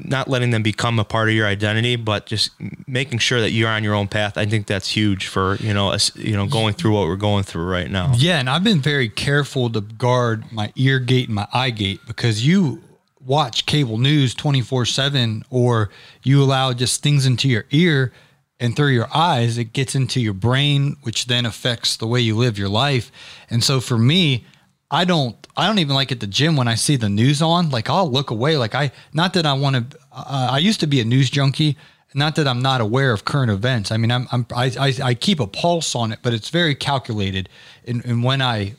not 0.06 0.30
letting 0.30 0.52
them 0.52 0.64
become 0.64 0.98
a 0.98 1.04
part 1.04 1.28
of 1.28 1.36
your 1.36 1.46
identity, 1.46 1.96
but 1.98 2.26
just 2.26 2.52
making 2.88 3.20
sure 3.20 3.42
that 3.42 3.52
you're 3.52 3.70
on 3.70 3.84
your 3.84 3.94
own 3.94 4.08
path. 4.08 4.38
I 4.38 4.46
think 4.46 4.68
that's 4.68 4.90
huge 4.90 5.28
for 5.28 5.56
you 5.56 5.74
know 5.74 5.90
us, 5.90 6.16
you 6.16 6.36
know 6.36 6.46
going 6.46 6.74
through 6.74 6.94
what 6.94 7.08
we're 7.08 7.18
going 7.18 7.44
through 7.44 7.66
right 7.66 7.90
now. 7.90 8.14
Yeah, 8.16 8.40
and 8.40 8.50
I've 8.50 8.64
been 8.64 8.82
very 8.82 9.10
careful 9.10 9.70
to 9.72 9.82
guard 9.82 10.52
my 10.52 10.72
ear 10.76 11.00
gate 11.00 11.28
and 11.28 11.36
my 11.36 11.48
eye 11.54 11.72
gate 11.72 12.00
because 12.08 12.46
you 12.46 12.82
watch 13.26 13.66
cable 13.66 13.98
news 13.98 14.34
24 14.36 14.86
7 14.86 15.44
or 15.50 15.90
you 16.24 16.42
allow 16.42 16.74
just 16.74 17.04
things 17.04 17.26
into 17.26 17.50
your 17.50 17.66
ear 17.72 18.14
and 18.60 18.76
through 18.76 18.90
your 18.92 19.10
eyes, 19.14 19.58
it 19.58 19.74
gets 19.74 19.96
into 19.96 20.22
your 20.22 20.34
brain, 20.34 20.96
which 21.02 21.26
then 21.26 21.46
affects 21.46 21.98
the 21.98 22.08
way 22.08 22.22
you 22.22 22.38
live 22.38 22.58
your 22.58 22.70
life. 22.70 23.12
And 23.50 23.64
so 23.64 23.82
for 23.82 23.98
me, 23.98 24.46
I 24.92 25.06
don't 25.06 25.36
I 25.58 25.68
don't 25.68 25.80
even 25.80 25.96
like 25.96 26.12
at 26.12 26.20
the 26.20 26.28
gym 26.28 26.56
when 26.56 26.68
I 26.68 26.76
see 26.76 26.96
the 26.96 27.10
news 27.10 27.42
on. 27.42 27.70
Like 27.70 27.90
I'll 27.90 28.10
look 28.10 28.30
away. 28.30 28.58
Like 28.58 28.76
I 28.76 28.92
not 29.14 29.34
that 29.34 29.46
I 29.46 29.54
want 29.54 29.92
to. 29.92 29.98
Uh, 30.12 30.50
I 30.52 30.58
used 30.60 30.80
to 30.82 30.88
be 30.88 31.02
a 31.02 31.06
news 31.06 31.30
junkie. 31.30 31.78
Not 32.14 32.36
that 32.36 32.48
I'm 32.48 32.62
not 32.62 32.80
aware 32.80 33.12
of 33.12 33.26
current 33.26 33.52
events. 33.52 33.92
I 33.92 33.98
mean, 33.98 34.10
I'm, 34.10 34.28
I'm 34.32 34.46
I, 34.56 34.72
I 34.80 34.94
I 35.04 35.14
keep 35.14 35.40
a 35.40 35.48
pulse 35.48 35.96
on 35.96 36.12
it, 36.12 36.20
but 36.22 36.34
it's 36.34 36.50
very 36.50 36.74
calculated. 36.74 37.50
And, 37.86 38.06
and 38.06 38.24
when 38.24 38.42
I 38.42 38.76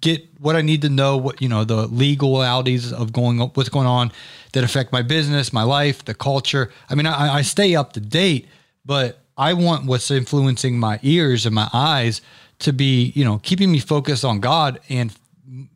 get 0.00 0.26
what 0.40 0.56
I 0.56 0.62
need 0.62 0.82
to 0.82 0.88
know, 0.88 1.16
what 1.16 1.42
you 1.42 1.48
know, 1.48 1.64
the 1.64 1.86
legalities 1.88 2.92
of 2.92 3.12
going 3.12 3.40
up 3.42 3.56
what's 3.56 3.68
going 3.68 3.86
on 3.86 4.12
that 4.52 4.64
affect 4.64 4.92
my 4.92 5.02
business, 5.02 5.52
my 5.52 5.62
life, 5.62 6.04
the 6.04 6.14
culture. 6.14 6.70
I 6.88 6.94
mean, 6.94 7.06
I, 7.06 7.36
I 7.36 7.42
stay 7.42 7.76
up 7.76 7.92
to 7.94 8.00
date, 8.00 8.48
but 8.84 9.20
I 9.36 9.52
want 9.54 9.86
what's 9.86 10.10
influencing 10.10 10.78
my 10.78 11.00
ears 11.02 11.46
and 11.46 11.54
my 11.54 11.68
eyes 11.72 12.22
to 12.60 12.72
be, 12.72 13.12
you 13.14 13.24
know, 13.24 13.38
keeping 13.42 13.72
me 13.72 13.78
focused 13.78 14.24
on 14.24 14.40
God 14.40 14.80
and 14.88 15.12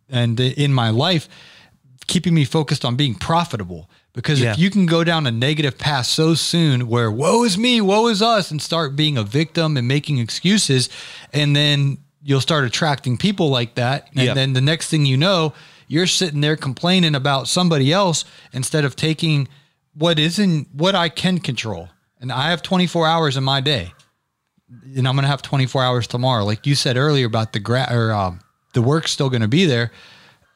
and 0.08 0.38
in 0.40 0.72
my 0.72 0.90
life, 0.90 1.28
keeping 2.06 2.34
me 2.34 2.44
focused 2.44 2.84
on 2.84 2.96
being 2.96 3.14
profitable. 3.14 3.88
Because 4.12 4.40
Yeah. 4.40 4.52
if 4.52 4.58
you 4.58 4.70
can 4.70 4.86
go 4.86 5.02
down 5.02 5.26
a 5.26 5.32
negative 5.32 5.76
path 5.78 6.06
so 6.06 6.34
soon 6.34 6.86
where 6.86 7.10
woe 7.10 7.42
is 7.44 7.58
me, 7.58 7.80
woe 7.80 8.06
is 8.08 8.22
us, 8.22 8.50
and 8.50 8.62
start 8.62 8.94
being 8.94 9.16
a 9.18 9.24
victim 9.24 9.76
and 9.76 9.88
making 9.88 10.18
excuses, 10.18 10.88
and 11.32 11.56
then 11.56 11.98
you'll 12.22 12.40
start 12.40 12.64
attracting 12.64 13.16
people 13.16 13.48
like 13.50 13.74
that. 13.74 14.08
And 14.14 14.36
then 14.36 14.52
the 14.52 14.60
next 14.60 14.88
thing 14.88 15.04
you 15.04 15.16
know, 15.16 15.52
you're 15.88 16.06
sitting 16.06 16.40
there 16.40 16.56
complaining 16.56 17.14
about 17.14 17.48
somebody 17.48 17.92
else 17.92 18.24
instead 18.52 18.84
of 18.84 18.94
taking 18.96 19.48
what 19.94 20.18
isn't 20.18 20.68
what 20.72 20.94
I 20.94 21.08
can 21.08 21.38
control. 21.38 21.88
And 22.20 22.30
I 22.32 22.50
have 22.50 22.62
24 22.62 23.06
hours 23.06 23.36
in 23.36 23.44
my 23.44 23.60
day. 23.60 23.92
And 24.96 25.06
I'm 25.06 25.14
going 25.14 25.24
to 25.24 25.28
have 25.28 25.42
24 25.42 25.82
hours 25.84 26.06
tomorrow. 26.06 26.44
Like 26.44 26.66
you 26.66 26.74
said 26.74 26.96
earlier 26.96 27.26
about 27.26 27.52
the 27.52 27.60
grass 27.60 27.92
or 27.92 28.12
um, 28.12 28.40
the 28.74 28.82
work's 28.82 29.10
still 29.10 29.30
going 29.30 29.42
to 29.42 29.48
be 29.48 29.64
there. 29.64 29.90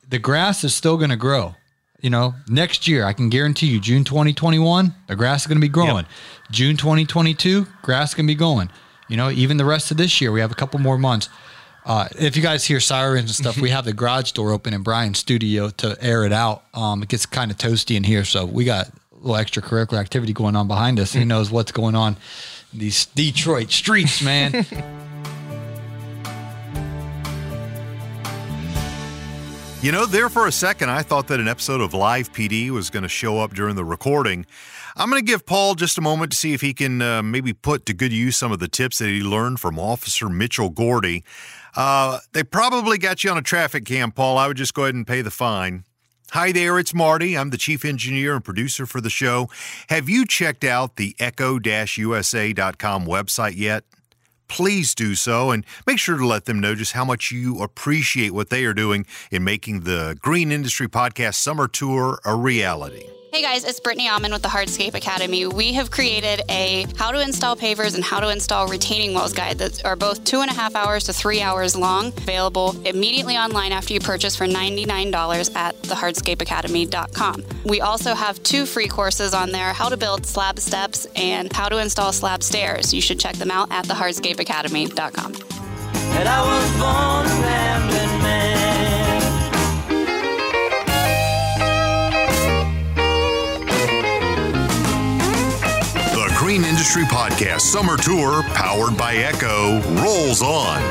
The 0.09 0.19
grass 0.19 0.65
is 0.65 0.75
still 0.75 0.97
going 0.97 1.11
to 1.11 1.17
grow. 1.17 1.55
You 2.01 2.11
know, 2.11 2.35
next 2.49 2.87
year, 2.87 3.05
I 3.05 3.13
can 3.13 3.29
guarantee 3.29 3.67
you, 3.67 3.81
June 3.81 4.05
2021, 4.05 4.95
the 5.09 5.17
grass 5.17 5.43
is 5.43 5.47
going 5.49 5.57
to 5.57 5.61
be 5.61 5.69
growing. 5.69 6.07
June 6.51 6.77
2022, 6.77 7.67
grass 7.83 8.11
is 8.11 8.15
going 8.15 8.27
to 8.27 8.31
be 8.31 8.37
going. 8.39 8.71
You 9.09 9.17
know, 9.17 9.31
even 9.31 9.57
the 9.57 9.65
rest 9.65 9.91
of 9.91 9.97
this 9.97 10.21
year, 10.21 10.31
we 10.31 10.41
have 10.41 10.53
a 10.53 10.55
couple 10.55 10.79
more 10.79 10.97
months. 10.97 11.29
Uh, 11.85 12.07
if 12.19 12.37
you 12.37 12.43
guys 12.43 12.65
hear 12.65 12.79
sirens 12.79 13.31
and 13.31 13.31
stuff, 13.31 13.59
we 13.59 13.71
have 13.71 13.85
the 13.85 13.93
garage 13.93 14.33
door 14.33 14.53
open 14.53 14.75
in 14.75 14.83
Brian's 14.83 15.19
studio 15.19 15.71
to 15.71 15.97
air 16.01 16.25
it 16.25 16.33
out. 16.33 16.63
Um, 16.75 17.03
it 17.03 17.09
gets 17.09 17.27
kind 17.27 17.51
of 17.51 17.57
toasty 17.57 17.97
in 17.97 18.05
here, 18.05 18.25
so 18.25 18.45
we 18.45 18.65
got 18.65 18.89
a 18.89 18.93
little 19.21 19.43
extracurricular 19.43 19.99
activity 19.99 20.33
going 20.33 20.55
on 20.55 20.69
behind 20.69 21.01
us. 21.01 21.15
Who 21.15 21.25
knows 21.25 21.51
what's 21.51 21.73
going 21.73 21.95
on 21.97 22.17
in 22.73 22.79
these 22.79 23.07
Detroit 23.07 23.71
streets, 23.71 24.23
man. 24.23 24.67
You 29.81 29.93
know, 29.93 30.07
there 30.07 30.29
for 30.29 30.49
a 30.49 30.53
second, 30.53 30.91
I 30.91 31.03
thought 31.03 31.29
that 31.29 31.39
an 31.39 31.47
episode 31.47 31.81
of 31.81 31.95
Live 31.95 32.33
PD 32.33 32.71
was 32.71 32.91
going 32.91 33.05
to 33.05 33.09
show 33.09 33.39
up 33.39 33.55
during 33.55 33.77
the 33.77 33.85
recording. 33.85 34.45
I'm 34.97 35.09
going 35.09 35.25
to 35.25 35.25
give 35.25 35.47
Paul 35.47 35.77
just 35.77 35.97
a 35.97 36.01
moment 36.01 36.33
to 36.33 36.37
see 36.37 36.53
if 36.53 36.61
he 36.61 36.75
can 36.75 37.01
uh, 37.01 37.23
maybe 37.23 37.53
put 37.53 37.87
to 37.87 37.95
good 37.95 38.13
use 38.13 38.37
some 38.37 38.51
of 38.51 38.59
the 38.59 38.67
tips 38.67 38.99
that 38.99 39.07
he 39.07 39.21
learned 39.21 39.61
from 39.61 39.79
Officer 39.79 40.29
Mitchell 40.29 40.69
Gordy. 40.69 41.23
Uh, 41.77 42.19
they 42.33 42.43
probably 42.43 42.99
got 42.99 43.23
you 43.23 43.31
on 43.31 43.39
a 43.39 43.43
traffic 43.43 43.85
cam, 43.85 44.11
Paul. 44.11 44.37
I 44.37 44.49
would 44.49 44.57
just 44.57 44.75
go 44.75 44.83
ahead 44.83 44.97
and 44.97 45.07
pay 45.07 45.23
the 45.23 45.31
fine. 45.31 45.85
Hi 46.33 46.51
there, 46.51 46.77
it's 46.81 46.93
Marty. 46.93 47.39
I'm 47.39 47.51
the 47.51 47.57
chief 47.57 47.85
engineer 47.85 48.35
and 48.35 48.45
producer 48.45 48.85
for 48.85 49.01
the 49.01 49.11
show. 49.11 49.49
Have 49.91 50.09
you 50.09 50.27
checked 50.27 50.65
out 50.65 50.97
the 50.97 51.15
echo-usa.com 51.21 53.07
website 53.07 53.57
yet? 53.57 53.85
Please 54.49 54.95
do 54.95 55.15
so 55.15 55.51
and 55.51 55.65
make 55.87 55.99
sure 55.99 56.17
to 56.17 56.27
let 56.27 56.47
them 56.47 56.61
know 56.61 56.75
just 56.75 56.93
how 56.93 57.05
much 57.05 57.31
you 57.31 57.63
appreciate 57.63 58.33
what 58.33 58.51
they 58.51 58.65
are 58.65 58.75
doing 58.75 59.07
in 59.31 59.45
making 59.45 59.81
the 59.81 60.17
Green 60.21 60.51
Industry 60.51 60.89
Podcast 60.89 61.35
Summer 61.35 61.69
Tour 61.69 62.19
a 62.25 62.35
reality. 62.35 63.18
Hey 63.31 63.43
guys, 63.43 63.63
it's 63.65 63.79
Brittany 63.79 64.09
Allman 64.09 64.33
with 64.33 64.41
the 64.41 64.49
Hardscape 64.49 64.95
Academy. 64.95 65.47
We 65.47 65.75
have 65.75 65.91
created 65.91 66.41
a 66.49 66.87
how 66.97 67.11
to 67.11 67.21
install 67.21 67.57
pavers 67.57 67.95
and 67.95 68.03
how 68.03 68.21
to 68.21 68.31
install 68.31 68.69
retaining 68.69 69.13
walls 69.13 69.35
guide 69.35 69.59
that 69.59 69.85
are 69.85 69.97
both 69.97 70.25
two 70.25 70.41
and 70.41 70.51
a 70.51 70.55
half 70.55 70.75
hours 70.75 71.05
to 71.05 71.13
three 71.13 71.43
hours 71.43 71.77
long, 71.77 72.07
available 72.09 72.75
immediately 72.87 73.37
online 73.37 73.71
after 73.71 73.93
you 73.93 74.01
purchase 74.01 74.35
for 74.35 74.47
$99 74.47 75.55
at 75.55 75.81
thehardscapeacademy.com. 75.83 77.45
We 77.67 77.83
also 77.83 78.15
have 78.15 78.43
two 78.43 78.65
free 78.65 78.89
courses 78.89 79.35
on 79.35 79.53
there, 79.53 79.75
how 79.75 79.91
to 79.91 79.99
build 79.99 80.25
slab 80.25 80.59
steps 80.59 81.07
and 81.15 81.53
how 81.53 81.69
to 81.69 81.77
install 81.77 82.15
slab 82.15 82.43
stairs. 82.43 82.95
You 82.95 83.03
should 83.03 83.21
check 83.21 83.37
them 83.37 83.51
out 83.51 83.71
at 83.71 83.85
thehardscapeacademy.com. 83.85 85.33
The 96.49 96.55
Green 96.55 96.65
Industry 96.65 97.03
Podcast 97.03 97.61
Summer 97.61 97.99
Tour, 97.99 98.43
powered 98.55 98.97
by 98.97 99.17
Echo, 99.17 99.83
rolls 100.03 100.41
on. 100.41 100.83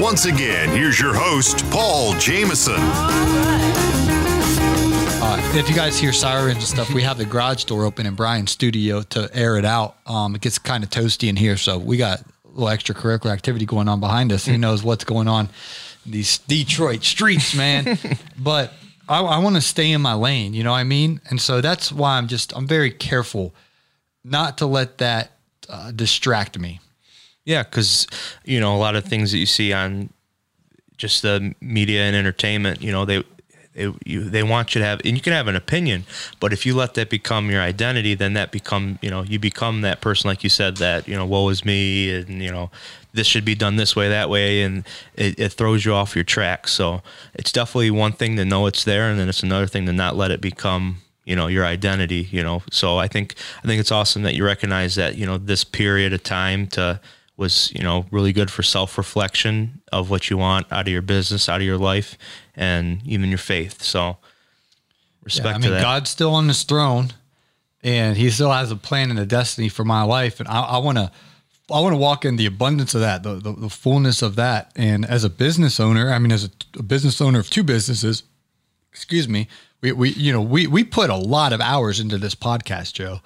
Once 0.00 0.24
again, 0.24 0.70
here's 0.70 0.98
your 0.98 1.12
host, 1.12 1.62
Paul 1.70 2.14
Jameson. 2.14 2.78
Uh, 5.20 5.52
if 5.52 5.68
you 5.68 5.74
guys 5.74 5.98
hear 5.98 6.10
sirens 6.10 6.54
and 6.54 6.62
stuff, 6.62 6.90
we 6.94 7.02
have 7.02 7.18
the 7.18 7.26
garage 7.26 7.64
door 7.64 7.84
open 7.84 8.06
in 8.06 8.14
Brian's 8.14 8.52
studio 8.52 9.02
to 9.02 9.28
air 9.34 9.58
it 9.58 9.66
out. 9.66 9.98
Um, 10.06 10.36
it 10.36 10.40
gets 10.40 10.56
kind 10.56 10.82
of 10.82 10.88
toasty 10.88 11.28
in 11.28 11.36
here, 11.36 11.58
so 11.58 11.76
we 11.76 11.98
got 11.98 12.22
a 12.22 12.24
little 12.54 12.74
extracurricular 12.74 13.30
activity 13.30 13.66
going 13.66 13.88
on 13.88 14.00
behind 14.00 14.32
us. 14.32 14.46
Who 14.46 14.56
knows 14.64 14.82
what's 14.82 15.04
going 15.04 15.28
on 15.28 15.50
in 16.06 16.12
these 16.12 16.38
Detroit 16.38 17.04
streets, 17.04 17.54
man. 17.54 17.98
but 18.38 18.72
I, 19.06 19.20
I 19.20 19.38
want 19.40 19.56
to 19.56 19.60
stay 19.60 19.92
in 19.92 20.00
my 20.00 20.14
lane, 20.14 20.54
you 20.54 20.64
know 20.64 20.70
what 20.70 20.78
I 20.78 20.84
mean? 20.84 21.20
And 21.28 21.42
so 21.42 21.60
that's 21.60 21.92
why 21.92 22.16
I'm 22.16 22.26
just 22.26 22.56
I'm 22.56 22.66
very 22.66 22.90
careful 22.90 23.52
not 24.24 24.58
to 24.58 24.66
let 24.66 24.98
that 24.98 25.32
uh, 25.68 25.92
distract 25.92 26.58
me. 26.58 26.80
Yeah, 27.44 27.62
because 27.62 28.06
you 28.44 28.58
know 28.58 28.74
a 28.74 28.78
lot 28.78 28.96
of 28.96 29.04
things 29.04 29.32
that 29.32 29.38
you 29.38 29.46
see 29.46 29.72
on 29.72 30.10
just 30.96 31.22
the 31.22 31.54
media 31.60 32.02
and 32.02 32.16
entertainment, 32.16 32.82
you 32.82 32.90
know 32.90 33.04
they 33.04 33.22
they 33.74 33.92
you, 34.04 34.24
they 34.24 34.42
want 34.42 34.74
you 34.74 34.80
to 34.80 34.86
have, 34.86 35.00
and 35.04 35.14
you 35.14 35.20
can 35.20 35.32
have 35.32 35.48
an 35.48 35.56
opinion, 35.56 36.04
but 36.40 36.52
if 36.52 36.64
you 36.64 36.74
let 36.74 36.94
that 36.94 37.10
become 37.10 37.50
your 37.50 37.60
identity, 37.60 38.14
then 38.14 38.32
that 38.34 38.50
become 38.50 38.98
you 39.02 39.10
know 39.10 39.22
you 39.22 39.38
become 39.38 39.82
that 39.82 40.00
person 40.00 40.28
like 40.28 40.42
you 40.42 40.50
said 40.50 40.78
that 40.78 41.06
you 41.06 41.14
know 41.14 41.26
woe 41.26 41.48
is 41.50 41.64
me 41.64 42.14
and 42.14 42.42
you 42.42 42.50
know 42.50 42.70
this 43.12 43.26
should 43.26 43.44
be 43.44 43.54
done 43.54 43.76
this 43.76 43.94
way 43.94 44.08
that 44.08 44.28
way 44.28 44.62
and 44.62 44.84
it, 45.14 45.38
it 45.38 45.52
throws 45.52 45.84
you 45.84 45.94
off 45.94 46.16
your 46.16 46.24
track. 46.24 46.66
So 46.66 47.00
it's 47.34 47.52
definitely 47.52 47.90
one 47.90 48.12
thing 48.12 48.36
to 48.36 48.44
know 48.44 48.66
it's 48.66 48.84
there, 48.84 49.10
and 49.10 49.18
then 49.18 49.28
it's 49.28 49.42
another 49.42 49.66
thing 49.66 49.84
to 49.86 49.92
not 49.92 50.16
let 50.16 50.30
it 50.30 50.40
become 50.40 51.02
you 51.24 51.34
know 51.36 51.46
your 51.46 51.64
identity 51.64 52.28
you 52.30 52.42
know? 52.42 52.62
So 52.70 52.98
i 52.98 53.08
think 53.08 53.34
i 53.62 53.66
think 53.66 53.80
it's 53.80 53.92
awesome 53.92 54.22
that 54.22 54.34
you 54.34 54.44
recognize 54.44 54.94
that 54.94 55.16
you 55.16 55.26
know 55.26 55.38
this 55.38 55.64
period 55.64 56.12
of 56.12 56.22
time 56.22 56.66
to 56.68 57.00
was 57.36 57.72
you 57.74 57.82
know 57.82 58.06
really 58.10 58.32
good 58.32 58.50
for 58.50 58.62
self-reflection 58.62 59.82
of 59.90 60.08
what 60.08 60.30
you 60.30 60.38
want 60.38 60.70
out 60.72 60.86
of 60.86 60.92
your 60.92 61.02
business 61.02 61.48
out 61.48 61.60
of 61.60 61.66
your 61.66 61.78
life 61.78 62.16
and 62.56 63.00
even 63.04 63.28
your 63.28 63.38
faith. 63.38 63.82
So 63.82 64.16
respect 65.22 65.46
Yeah, 65.46 65.54
I 65.54 65.58
mean, 65.58 65.70
that. 65.72 65.82
God's 65.82 66.10
still 66.10 66.34
on 66.34 66.48
his 66.48 66.62
throne, 66.62 67.12
and 67.82 68.16
He 68.16 68.30
still 68.30 68.52
has 68.52 68.70
a 68.70 68.76
plan 68.76 69.10
and 69.10 69.18
a 69.18 69.26
destiny 69.26 69.68
for 69.68 69.84
my 69.84 70.02
life, 70.02 70.40
and 70.40 70.48
I 70.48 70.78
want 70.78 70.98
to, 70.98 71.10
I 71.70 71.80
want 71.80 71.94
to 71.94 71.98
walk 71.98 72.24
in 72.24 72.36
the 72.36 72.46
abundance 72.46 72.94
of 72.94 73.00
that, 73.00 73.22
the, 73.22 73.34
the 73.34 73.52
the 73.52 73.70
fullness 73.70 74.22
of 74.22 74.36
that. 74.36 74.72
And 74.76 75.04
as 75.04 75.24
a 75.24 75.30
business 75.30 75.80
owner, 75.80 76.12
I 76.12 76.18
mean, 76.18 76.32
as 76.32 76.44
a, 76.44 76.50
a 76.78 76.82
business 76.82 77.20
owner 77.20 77.38
of 77.38 77.50
two 77.50 77.64
businesses, 77.64 78.22
excuse 78.92 79.28
me, 79.28 79.48
we 79.84 79.92
we 79.92 80.10
you 80.10 80.32
know 80.32 80.40
we 80.40 80.66
we 80.66 80.82
put 80.82 81.10
a 81.10 81.16
lot 81.16 81.52
of 81.52 81.60
hours 81.60 82.00
into 82.00 82.16
this 82.16 82.34
podcast, 82.34 82.94
Joe, 82.94 83.20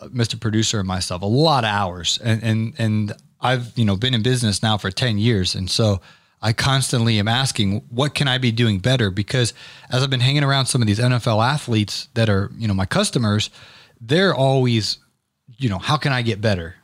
uh, 0.00 0.06
Mr. 0.08 0.40
Producer, 0.40 0.78
and 0.78 0.86
myself, 0.86 1.22
a 1.22 1.26
lot 1.26 1.64
of 1.64 1.70
hours, 1.70 2.18
and 2.22 2.42
and 2.42 2.74
and 2.78 3.12
I've 3.40 3.76
you 3.76 3.84
know 3.84 3.96
been 3.96 4.14
in 4.14 4.22
business 4.22 4.62
now 4.62 4.78
for 4.78 4.90
ten 4.90 5.18
years, 5.18 5.54
and 5.56 5.68
so 5.68 6.00
I 6.40 6.52
constantly 6.52 7.18
am 7.18 7.26
asking, 7.26 7.82
what 7.90 8.14
can 8.14 8.28
I 8.28 8.38
be 8.38 8.52
doing 8.52 8.78
better? 8.78 9.10
Because 9.10 9.52
as 9.90 10.02
I've 10.02 10.10
been 10.10 10.20
hanging 10.20 10.44
around 10.44 10.66
some 10.66 10.80
of 10.80 10.86
these 10.86 11.00
NFL 11.00 11.44
athletes 11.44 12.08
that 12.14 12.28
are, 12.28 12.52
you 12.56 12.68
know, 12.68 12.74
my 12.74 12.86
customers, 12.86 13.50
they're 14.00 14.34
always, 14.34 14.98
you 15.56 15.68
know, 15.68 15.78
how 15.78 15.96
can 15.96 16.12
I 16.12 16.20
get 16.22 16.40
better? 16.42 16.76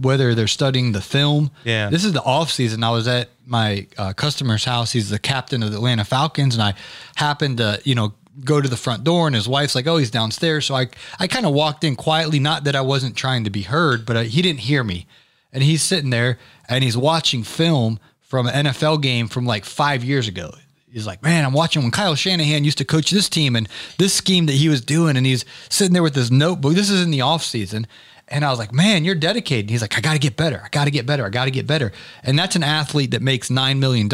Whether 0.00 0.34
they're 0.36 0.46
studying 0.46 0.92
the 0.92 1.00
film, 1.00 1.50
Yeah. 1.64 1.90
This 1.90 2.04
is 2.04 2.12
the 2.12 2.22
off 2.22 2.50
season. 2.50 2.84
I 2.84 2.92
was 2.92 3.08
at 3.08 3.30
my 3.44 3.88
uh, 3.98 4.12
customer's 4.12 4.64
house. 4.64 4.92
He's 4.92 5.10
the 5.10 5.18
captain 5.18 5.64
of 5.64 5.72
the 5.72 5.78
Atlanta 5.78 6.04
Falcons, 6.04 6.54
and 6.54 6.62
I 6.62 6.74
happened 7.16 7.58
to, 7.58 7.80
you 7.84 7.96
know, 7.96 8.14
go 8.44 8.60
to 8.60 8.68
the 8.68 8.76
front 8.76 9.04
door, 9.04 9.26
and 9.26 9.36
his 9.36 9.48
wife's 9.48 9.74
like, 9.74 9.86
"Oh, 9.86 9.96
he's 9.96 10.10
downstairs." 10.10 10.66
So 10.66 10.74
I, 10.74 10.88
I 11.18 11.26
kind 11.26 11.46
of 11.46 11.52
walked 11.52 11.84
in 11.84 11.96
quietly. 11.96 12.38
Not 12.38 12.64
that 12.64 12.76
I 12.76 12.80
wasn't 12.80 13.16
trying 13.16 13.44
to 13.44 13.50
be 13.50 13.62
heard, 13.62 14.06
but 14.06 14.16
uh 14.16 14.20
he 14.22 14.42
didn't 14.42 14.60
hear 14.60 14.84
me, 14.84 15.06
and 15.52 15.62
he's 15.62 15.82
sitting 15.82 16.10
there 16.10 16.38
and 16.68 16.82
he's 16.82 16.96
watching 16.96 17.42
film 17.42 17.98
from 18.20 18.46
an 18.46 18.66
NFL 18.66 19.02
game 19.02 19.28
from 19.28 19.44
like 19.44 19.64
five 19.64 20.02
years 20.02 20.26
ago. 20.26 20.54
He's 20.90 21.06
like, 21.06 21.22
man, 21.22 21.44
I'm 21.44 21.52
watching 21.52 21.82
when 21.82 21.90
Kyle 21.90 22.14
Shanahan 22.14 22.64
used 22.64 22.78
to 22.78 22.84
coach 22.84 23.10
this 23.10 23.28
team 23.28 23.56
and 23.56 23.68
this 23.98 24.12
scheme 24.12 24.46
that 24.46 24.52
he 24.54 24.68
was 24.68 24.82
doing. 24.82 25.16
And 25.16 25.24
he's 25.24 25.44
sitting 25.70 25.94
there 25.94 26.02
with 26.02 26.14
his 26.14 26.30
notebook. 26.30 26.74
This 26.74 26.90
is 26.90 27.02
in 27.02 27.10
the 27.10 27.22
off 27.22 27.42
season. 27.42 27.86
And 28.28 28.44
I 28.44 28.50
was 28.50 28.58
like, 28.58 28.72
man, 28.72 29.04
you're 29.04 29.14
dedicated. 29.14 29.70
He's 29.70 29.82
like, 29.82 29.96
I 29.96 30.00
got 30.00 30.12
to 30.14 30.18
get 30.18 30.36
better. 30.36 30.62
I 30.64 30.68
got 30.68 30.84
to 30.84 30.90
get 30.90 31.06
better. 31.06 31.26
I 31.26 31.30
got 31.30 31.46
to 31.46 31.50
get 31.50 31.66
better. 31.66 31.92
And 32.22 32.38
that's 32.38 32.56
an 32.56 32.62
athlete 32.62 33.10
that 33.10 33.20
makes 33.20 33.48
$9 33.48 33.78
million, 33.78 34.08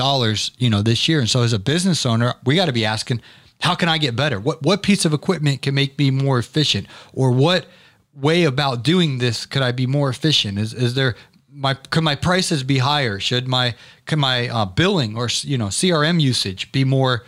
you 0.58 0.70
know, 0.70 0.82
this 0.82 1.08
year. 1.08 1.20
And 1.20 1.28
so 1.28 1.42
as 1.42 1.52
a 1.52 1.58
business 1.58 2.06
owner, 2.06 2.34
we 2.44 2.56
got 2.56 2.66
to 2.66 2.72
be 2.72 2.84
asking, 2.84 3.20
how 3.60 3.74
can 3.74 3.88
I 3.88 3.98
get 3.98 4.14
better? 4.16 4.38
What, 4.38 4.62
what 4.62 4.82
piece 4.82 5.04
of 5.04 5.12
equipment 5.12 5.62
can 5.62 5.74
make 5.74 5.98
me 5.98 6.10
more 6.10 6.38
efficient? 6.38 6.86
Or 7.12 7.30
what 7.32 7.66
way 8.14 8.44
about 8.44 8.82
doing 8.82 9.18
this 9.18 9.46
could 9.46 9.62
I 9.62 9.72
be 9.72 9.86
more 9.86 10.08
efficient? 10.10 10.58
Is, 10.58 10.72
is 10.74 10.94
there 10.94 11.14
my 11.52 11.74
could 11.74 12.04
my 12.04 12.14
prices 12.14 12.62
be 12.62 12.78
higher? 12.78 13.18
Should 13.18 13.48
my 13.48 13.74
can 14.06 14.18
my 14.20 14.48
uh, 14.48 14.64
billing 14.64 15.16
or 15.16 15.28
you 15.42 15.58
know 15.58 15.66
CRM 15.66 16.20
usage 16.20 16.70
be 16.72 16.84
more 16.84 17.24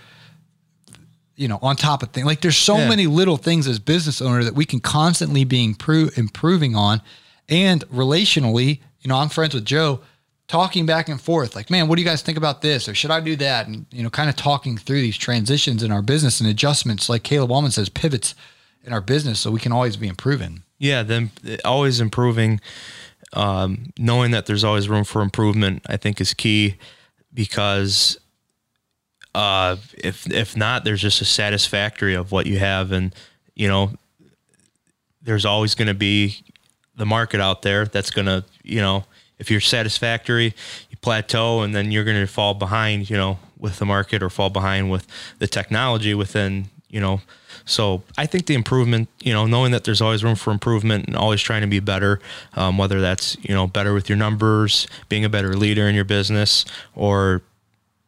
you 1.37 1.49
know 1.49 1.59
on 1.63 1.75
top 1.77 2.03
of 2.03 2.11
things? 2.11 2.27
Like 2.27 2.41
there's 2.41 2.57
so 2.57 2.77
Yeah. 2.79 2.89
many 2.89 3.07
little 3.07 3.37
things 3.37 3.67
as 3.67 3.79
business 3.79 4.23
owner 4.23 4.45
that 4.45 4.55
we 4.55 4.65
can 4.65 4.79
constantly 4.81 5.45
be 5.45 5.65
improve, 5.65 6.17
improving 6.17 6.77
on, 6.77 7.03
and 7.49 7.83
relationally, 7.89 8.81
you 9.01 9.09
know, 9.09 9.17
I'm 9.17 9.29
friends 9.31 9.55
with 9.55 9.65
Joe. 9.65 10.01
Talking 10.51 10.85
back 10.85 11.09
and 11.09 11.21
forth, 11.21 11.55
like, 11.55 11.71
man, 11.71 11.87
what 11.87 11.95
do 11.95 12.03
you 12.03 12.09
guys 12.09 12.23
think 12.23 12.37
about 12.37 12.61
this, 12.61 12.89
or 12.89 12.95
should 12.95 13.13
I 13.13 13.21
do 13.21 13.37
that? 13.37 13.69
And 13.69 13.87
you 13.93 14.03
know, 14.03 14.11
kind 14.11 14.29
of 14.29 14.35
talking 14.35 14.77
through 14.77 15.01
these 15.01 15.17
transitions 15.17 15.85
in 15.85 15.93
our 15.93 16.03
business 16.03 16.41
and 16.41 16.51
adjustments, 16.51 17.09
like 17.09 17.23
Caleb 17.23 17.53
Allman 17.53 17.71
says, 17.71 17.89
pivots 17.89 18.35
in 18.83 18.93
our 18.93 19.01
business, 19.01 19.39
so 19.39 19.53
we 19.53 19.61
can 19.61 19.71
always 19.71 19.97
be 19.97 20.09
improving. 20.09 20.65
yeah, 20.81 21.05
then 21.05 21.31
always 21.65 22.01
improving, 22.01 22.61
um, 23.33 23.93
knowing 23.97 24.33
that 24.33 24.47
there's 24.47 24.65
always 24.65 24.89
room 24.89 25.05
for 25.05 25.23
improvement, 25.23 25.85
I 25.87 25.97
think 25.97 26.21
is 26.21 26.35
key 26.35 26.79
because 27.33 28.19
uh, 29.37 29.77
if 29.99 30.29
if 30.33 30.57
not, 30.57 30.83
there's 30.83 31.01
just 31.01 31.21
a 31.21 31.25
satisfactory 31.25 32.15
of 32.15 32.33
what 32.33 32.47
you 32.47 32.59
have, 32.59 32.91
and 32.91 33.15
you 33.55 33.69
know, 33.69 33.93
there's 35.23 35.45
always 35.45 35.77
going 35.77 35.87
to 35.87 35.95
be 35.95 36.43
the 36.97 37.07
market 37.07 37.41
out 37.41 37.63
there 37.63 37.85
that's 37.87 38.11
going 38.11 38.27
to, 38.27 38.45
you 38.65 38.81
know, 38.81 39.05
if 39.41 39.51
you're 39.51 39.61
satisfactory, 39.61 40.55
you 40.91 40.97
plateau, 41.01 41.63
and 41.63 41.75
then 41.75 41.91
you're 41.91 42.05
going 42.05 42.21
to 42.21 42.27
fall 42.27 42.55
behind, 42.55 43.11
you 43.11 43.17
know, 43.17 43.39
with 43.59 43.79
the 43.79 43.87
market 43.87 44.23
or 44.23 44.31
fall 44.31 44.51
behind 44.51 44.91
with 44.91 45.07
the 45.39 45.49
technology 45.49 46.15
within, 46.15 46.67
you 46.89 47.01
know. 47.01 47.21
So 47.65 48.03
I 48.17 48.27
think 48.27 48.47
the 48.47 48.55
improvement, 48.55 49.09
you 49.21 49.33
know, 49.33 49.47
knowing 49.47 49.73
that 49.73 49.85
there's 49.85 50.01
always 50.01 50.23
room 50.23 50.37
for 50.37 50.51
improvement 50.51 51.07
and 51.07 51.17
always 51.17 51.41
trying 51.41 51.63
to 51.63 51.67
be 51.67 51.81
better, 51.81 52.21
um, 52.55 52.79
whether 52.79 53.01
that's 53.01 53.37
you 53.43 53.55
know 53.55 53.67
better 53.67 53.95
with 53.95 54.09
your 54.09 54.19
numbers, 54.19 54.87
being 55.09 55.25
a 55.25 55.29
better 55.29 55.55
leader 55.55 55.89
in 55.89 55.95
your 55.95 56.05
business, 56.05 56.65
or 56.95 57.43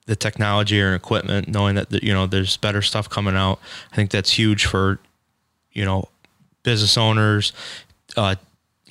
the 0.06 0.16
technology 0.16 0.80
or 0.80 0.94
equipment, 0.94 1.48
knowing 1.48 1.74
that 1.76 2.02
you 2.02 2.12
know 2.12 2.26
there's 2.26 2.56
better 2.56 2.82
stuff 2.82 3.08
coming 3.08 3.36
out. 3.36 3.58
I 3.92 3.96
think 3.96 4.10
that's 4.10 4.32
huge 4.32 4.66
for 4.66 4.98
you 5.72 5.84
know 5.84 6.08
business 6.62 6.96
owners, 6.96 7.52
uh, 8.16 8.36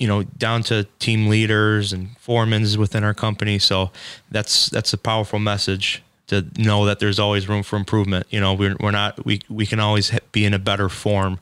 you 0.02 0.08
know 0.08 0.24
down 0.24 0.64
to 0.64 0.84
team 0.98 1.28
leaders 1.28 1.92
and 1.92 2.16
foremans 2.18 2.76
within 2.76 3.04
our 3.04 3.14
company. 3.14 3.60
So 3.60 3.92
that's 4.32 4.68
that's 4.68 4.92
a 4.92 4.98
powerful 4.98 5.38
message 5.38 6.02
to 6.26 6.44
know 6.58 6.84
that 6.86 6.98
there's 6.98 7.20
always 7.20 7.48
room 7.48 7.62
for 7.62 7.76
improvement. 7.76 8.26
You 8.30 8.40
know 8.40 8.52
we're 8.52 8.76
we're 8.80 8.90
not 8.90 9.24
we 9.24 9.42
we 9.48 9.64
can 9.64 9.78
always 9.78 10.10
be 10.32 10.44
in 10.44 10.54
a 10.54 10.58
better 10.58 10.88
form. 10.88 11.38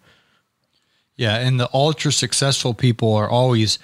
Yeah, 1.16 1.36
and 1.36 1.58
the 1.58 1.70
ultra 1.72 2.12
successful 2.12 2.74
people 2.74 3.14
are 3.14 3.30
always 3.30 3.78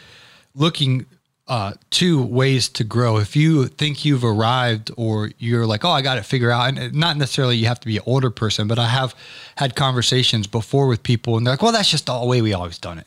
looking 0.55 1.07
uh, 1.49 1.73
to 1.91 2.23
ways 2.23 2.69
to 2.69 2.85
grow. 2.85 3.17
If 3.17 3.35
you 3.35 3.67
think 3.69 4.05
you've 4.05 4.25
arrived 4.25 4.91
or 4.97 5.31
you're 5.39 5.67
like, 5.67 5.85
oh, 5.87 5.91
I 5.91 6.03
got 6.03 6.19
it 6.19 6.25
figured 6.25 6.51
out, 6.51 6.77
and 6.77 6.95
not 6.95 7.17
necessarily 7.17 7.57
you 7.57 7.67
have 7.67 7.81
to 7.81 7.87
be 7.87 7.97
an 7.97 8.03
older 8.05 8.31
person, 8.31 8.69
but 8.69 8.79
I 8.79 8.89
have 8.89 9.15
had 9.57 9.75
conversations 9.75 10.47
before 10.47 10.87
with 10.87 11.03
people, 11.03 11.39
and 11.39 11.47
they're 11.47 11.55
like, 11.55 11.63
well, 11.63 11.73
that's 11.73 11.91
just 11.91 12.07
the 12.07 12.25
way 12.25 12.43
we 12.43 12.53
always 12.53 12.79
done 12.79 12.99
it. 12.99 13.07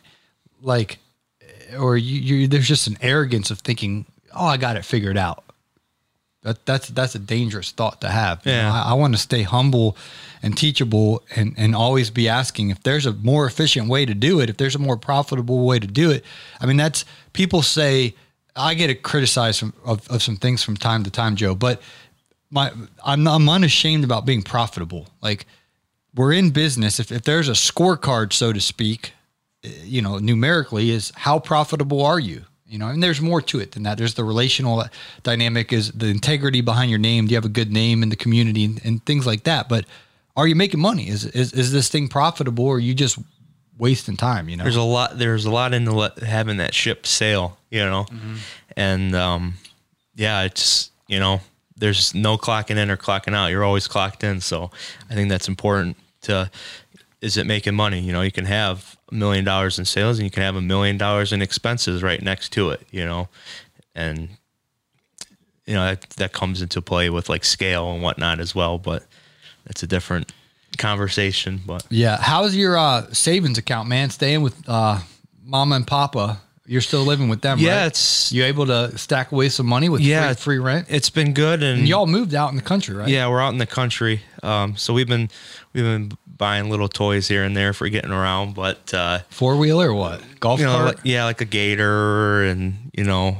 Like, 0.61 0.99
or 1.77 1.97
you, 1.97 2.19
you 2.19 2.47
there's 2.47 2.67
just 2.67 2.87
an 2.87 2.97
arrogance 3.01 3.51
of 3.51 3.59
thinking, 3.59 4.05
oh, 4.33 4.45
I 4.45 4.57
got 4.57 4.77
it 4.77 4.85
figured 4.85 5.17
out. 5.17 5.43
That, 6.43 6.65
that's 6.65 6.87
that's 6.87 7.15
a 7.15 7.19
dangerous 7.19 7.71
thought 7.71 7.99
to 8.01 8.07
have. 8.07 8.45
You 8.45 8.53
know, 8.53 8.69
I, 8.69 8.91
I 8.91 8.93
want 8.93 9.13
to 9.13 9.19
stay 9.19 9.43
humble 9.43 9.97
and 10.41 10.57
teachable 10.57 11.21
and, 11.35 11.53
and 11.57 11.75
always 11.75 12.09
be 12.09 12.29
asking 12.29 12.69
if 12.69 12.81
there's 12.83 13.05
a 13.05 13.11
more 13.13 13.45
efficient 13.45 13.89
way 13.89 14.05
to 14.05 14.13
do 14.13 14.39
it, 14.39 14.49
if 14.49 14.55
there's 14.55 14.75
a 14.75 14.79
more 14.79 14.95
profitable 14.95 15.65
way 15.65 15.79
to 15.79 15.87
do 15.87 16.11
it. 16.11 16.23
I 16.61 16.65
mean, 16.65 16.77
that's 16.77 17.03
people 17.33 17.61
say 17.61 18.15
I 18.55 18.73
get 18.73 19.03
criticized 19.03 19.59
from, 19.59 19.73
of, 19.83 20.09
of 20.09 20.23
some 20.23 20.37
things 20.37 20.63
from 20.63 20.77
time 20.77 21.03
to 21.03 21.11
time, 21.11 21.35
Joe, 21.35 21.55
but 21.55 21.81
my 22.49 22.71
I'm, 23.03 23.27
I'm 23.27 23.49
unashamed 23.49 24.05
about 24.05 24.25
being 24.25 24.41
profitable. 24.41 25.09
Like 25.21 25.45
we're 26.15 26.33
in 26.33 26.51
business. 26.51 26.99
If, 26.99 27.11
if 27.11 27.23
there's 27.23 27.49
a 27.49 27.53
scorecard, 27.53 28.33
so 28.33 28.53
to 28.53 28.61
speak, 28.61 29.13
you 29.63 30.01
know, 30.01 30.17
numerically 30.17 30.91
is 30.91 31.11
how 31.15 31.39
profitable 31.39 32.05
are 32.05 32.19
you? 32.19 32.45
You 32.65 32.77
know, 32.77 32.87
and 32.87 33.01
there's 33.01 33.19
more 33.19 33.41
to 33.41 33.59
it 33.59 33.71
than 33.71 33.83
that. 33.83 33.97
There's 33.97 34.13
the 34.13 34.23
relational 34.23 34.83
dynamic, 35.23 35.73
is 35.73 35.91
the 35.91 36.05
integrity 36.07 36.61
behind 36.61 36.91
your 36.91 36.99
name. 36.99 37.25
Do 37.25 37.31
you 37.31 37.37
have 37.37 37.45
a 37.45 37.49
good 37.49 37.71
name 37.71 38.03
in 38.03 38.09
the 38.09 38.15
community 38.15 38.63
and, 38.65 38.79
and 38.85 39.05
things 39.05 39.25
like 39.25 39.43
that? 39.45 39.67
But 39.67 39.85
are 40.37 40.47
you 40.47 40.55
making 40.55 40.79
money? 40.79 41.09
Is, 41.09 41.25
is 41.25 41.51
is 41.51 41.71
this 41.71 41.89
thing 41.89 42.07
profitable, 42.07 42.65
or 42.65 42.75
are 42.75 42.79
you 42.79 42.93
just 42.93 43.17
wasting 43.77 44.17
time? 44.17 44.49
You 44.49 44.57
know, 44.57 44.63
There's 44.63 44.75
a 44.75 44.83
lot. 44.83 45.17
There's 45.17 45.45
a 45.45 45.51
lot 45.51 45.73
into 45.73 45.91
let, 45.91 46.19
having 46.19 46.57
that 46.57 46.75
ship 46.75 47.07
sail. 47.07 47.57
You 47.71 47.85
know, 47.85 48.05
and 48.77 49.15
um, 49.15 49.55
yeah, 50.15 50.43
it's 50.43 50.91
you 51.07 51.19
know, 51.19 51.41
there's 51.75 52.13
no 52.13 52.37
clocking 52.37 52.77
in 52.77 52.91
or 52.91 52.97
clocking 52.97 53.33
out. 53.33 53.47
You're 53.47 53.63
always 53.63 53.87
clocked 53.87 54.23
in. 54.23 54.41
So 54.41 54.69
I 55.09 55.15
think 55.15 55.29
that's 55.29 55.47
important. 55.47 55.97
To 56.23 56.51
is 57.21 57.37
it 57.37 57.45
making 57.45 57.75
money? 57.75 57.99
You 57.99 58.13
know, 58.13 58.21
you 58.21 58.31
can 58.31 58.45
have 58.45 58.97
a 59.11 59.15
million 59.15 59.43
dollars 59.45 59.77
in 59.79 59.85
sales 59.85 60.19
and 60.19 60.25
you 60.25 60.31
can 60.31 60.43
have 60.43 60.55
a 60.55 60.61
million 60.61 60.97
dollars 60.97 61.33
in 61.33 61.41
expenses 61.41 62.01
right 62.03 62.21
next 62.21 62.49
to 62.53 62.69
it. 62.69 62.81
You 62.91 63.05
know, 63.05 63.27
and 63.95 64.29
you 65.65 65.73
know 65.75 65.85
that 65.85 66.09
that 66.11 66.33
comes 66.33 66.61
into 66.61 66.81
play 66.81 67.09
with 67.09 67.29
like 67.29 67.43
scale 67.43 67.91
and 67.91 68.01
whatnot 68.01 68.39
as 68.39 68.55
well. 68.55 68.77
But 68.77 69.03
it's 69.65 69.83
a 69.83 69.87
different 69.87 70.31
conversation. 70.77 71.61
But 71.65 71.85
yeah. 71.89 72.17
How's 72.21 72.55
your 72.55 72.77
uh, 72.77 73.11
savings 73.13 73.57
account, 73.57 73.89
man? 73.89 74.09
Staying 74.09 74.41
with 74.41 74.55
uh, 74.67 74.99
mama 75.43 75.75
and 75.75 75.85
papa. 75.87 76.41
You're 76.65 76.81
still 76.81 77.01
living 77.01 77.29
with 77.29 77.41
them, 77.41 77.57
Yeah, 77.57 77.77
right? 77.79 77.85
it's- 77.87 78.31
you 78.31 78.43
able 78.45 78.67
to 78.67 78.95
stack 78.95 79.31
away 79.31 79.49
some 79.49 79.65
money 79.65 79.89
with 79.89 80.01
Yeah, 80.01 80.27
free, 80.33 80.35
free 80.35 80.59
rent. 80.59 80.85
it's 80.87 81.09
been 81.09 81.33
good. 81.33 81.63
And, 81.63 81.79
And 81.79 81.87
y'all 81.87 82.05
moved 82.05 82.35
out 82.35 82.51
in 82.51 82.57
the 82.57 82.61
country, 82.61 82.95
right? 82.95 83.09
Yeah, 83.09 83.27
we're 83.27 83.41
out 83.41 83.53
in 83.53 83.57
the 83.57 83.65
country. 83.65 84.21
Um, 84.43 84.77
so 84.77 84.93
we've 84.93 85.07
been 85.07 85.29
we've 85.73 85.83
been 85.83 86.11
buying 86.39 86.71
little 86.71 86.87
toys 86.87 87.27
here 87.27 87.43
and 87.43 87.55
there 87.55 87.73
for 87.73 87.87
getting 87.89 88.09
around, 88.11 88.55
but 88.55 88.91
uh, 88.95 89.19
Four 89.29 89.57
wheeler 89.57 89.89
or 89.89 89.93
what? 89.93 90.23
Golf 90.39 90.59
you 90.59 90.65
know, 90.65 90.71
cart? 90.73 90.85
like, 90.95 90.99
yeah, 91.03 91.25
like 91.25 91.41
a 91.41 91.45
gator 91.45 92.43
and 92.45 92.89
you 92.93 93.03
know, 93.03 93.37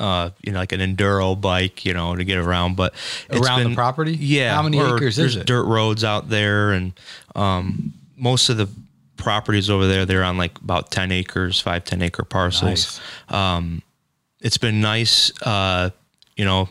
uh, 0.00 0.30
you 0.42 0.50
know, 0.50 0.58
like 0.58 0.72
an 0.72 0.80
enduro 0.80 1.40
bike, 1.40 1.84
you 1.84 1.94
know, 1.94 2.16
to 2.16 2.24
get 2.24 2.38
around. 2.38 2.74
But 2.74 2.94
it's 3.30 3.46
Around 3.46 3.70
the 3.70 3.74
property? 3.76 4.16
yeah. 4.16 4.54
How 4.56 4.62
many 4.62 4.80
acres 4.80 5.16
is 5.16 5.16
there's 5.16 5.36
it? 5.36 5.46
Dirt 5.46 5.64
roads 5.66 6.02
out 6.02 6.28
there, 6.28 6.72
and 6.72 6.92
um, 7.36 7.92
most 8.16 8.48
of 8.48 8.56
the 8.56 8.68
properties 9.16 9.70
over 9.70 9.86
there 9.86 10.04
they're 10.04 10.24
on 10.24 10.36
like 10.36 10.58
about 10.60 10.90
ten 10.90 11.12
acres, 11.12 11.60
five 11.60 11.84
ten 11.84 12.02
acre 12.02 12.24
parcels 12.24 13.00
Nice. 13.30 14.00
it's 14.40 14.58
been 14.58 14.80
nice, 14.80 15.30
uh, 15.42 15.90
you 16.36 16.44
know, 16.44 16.68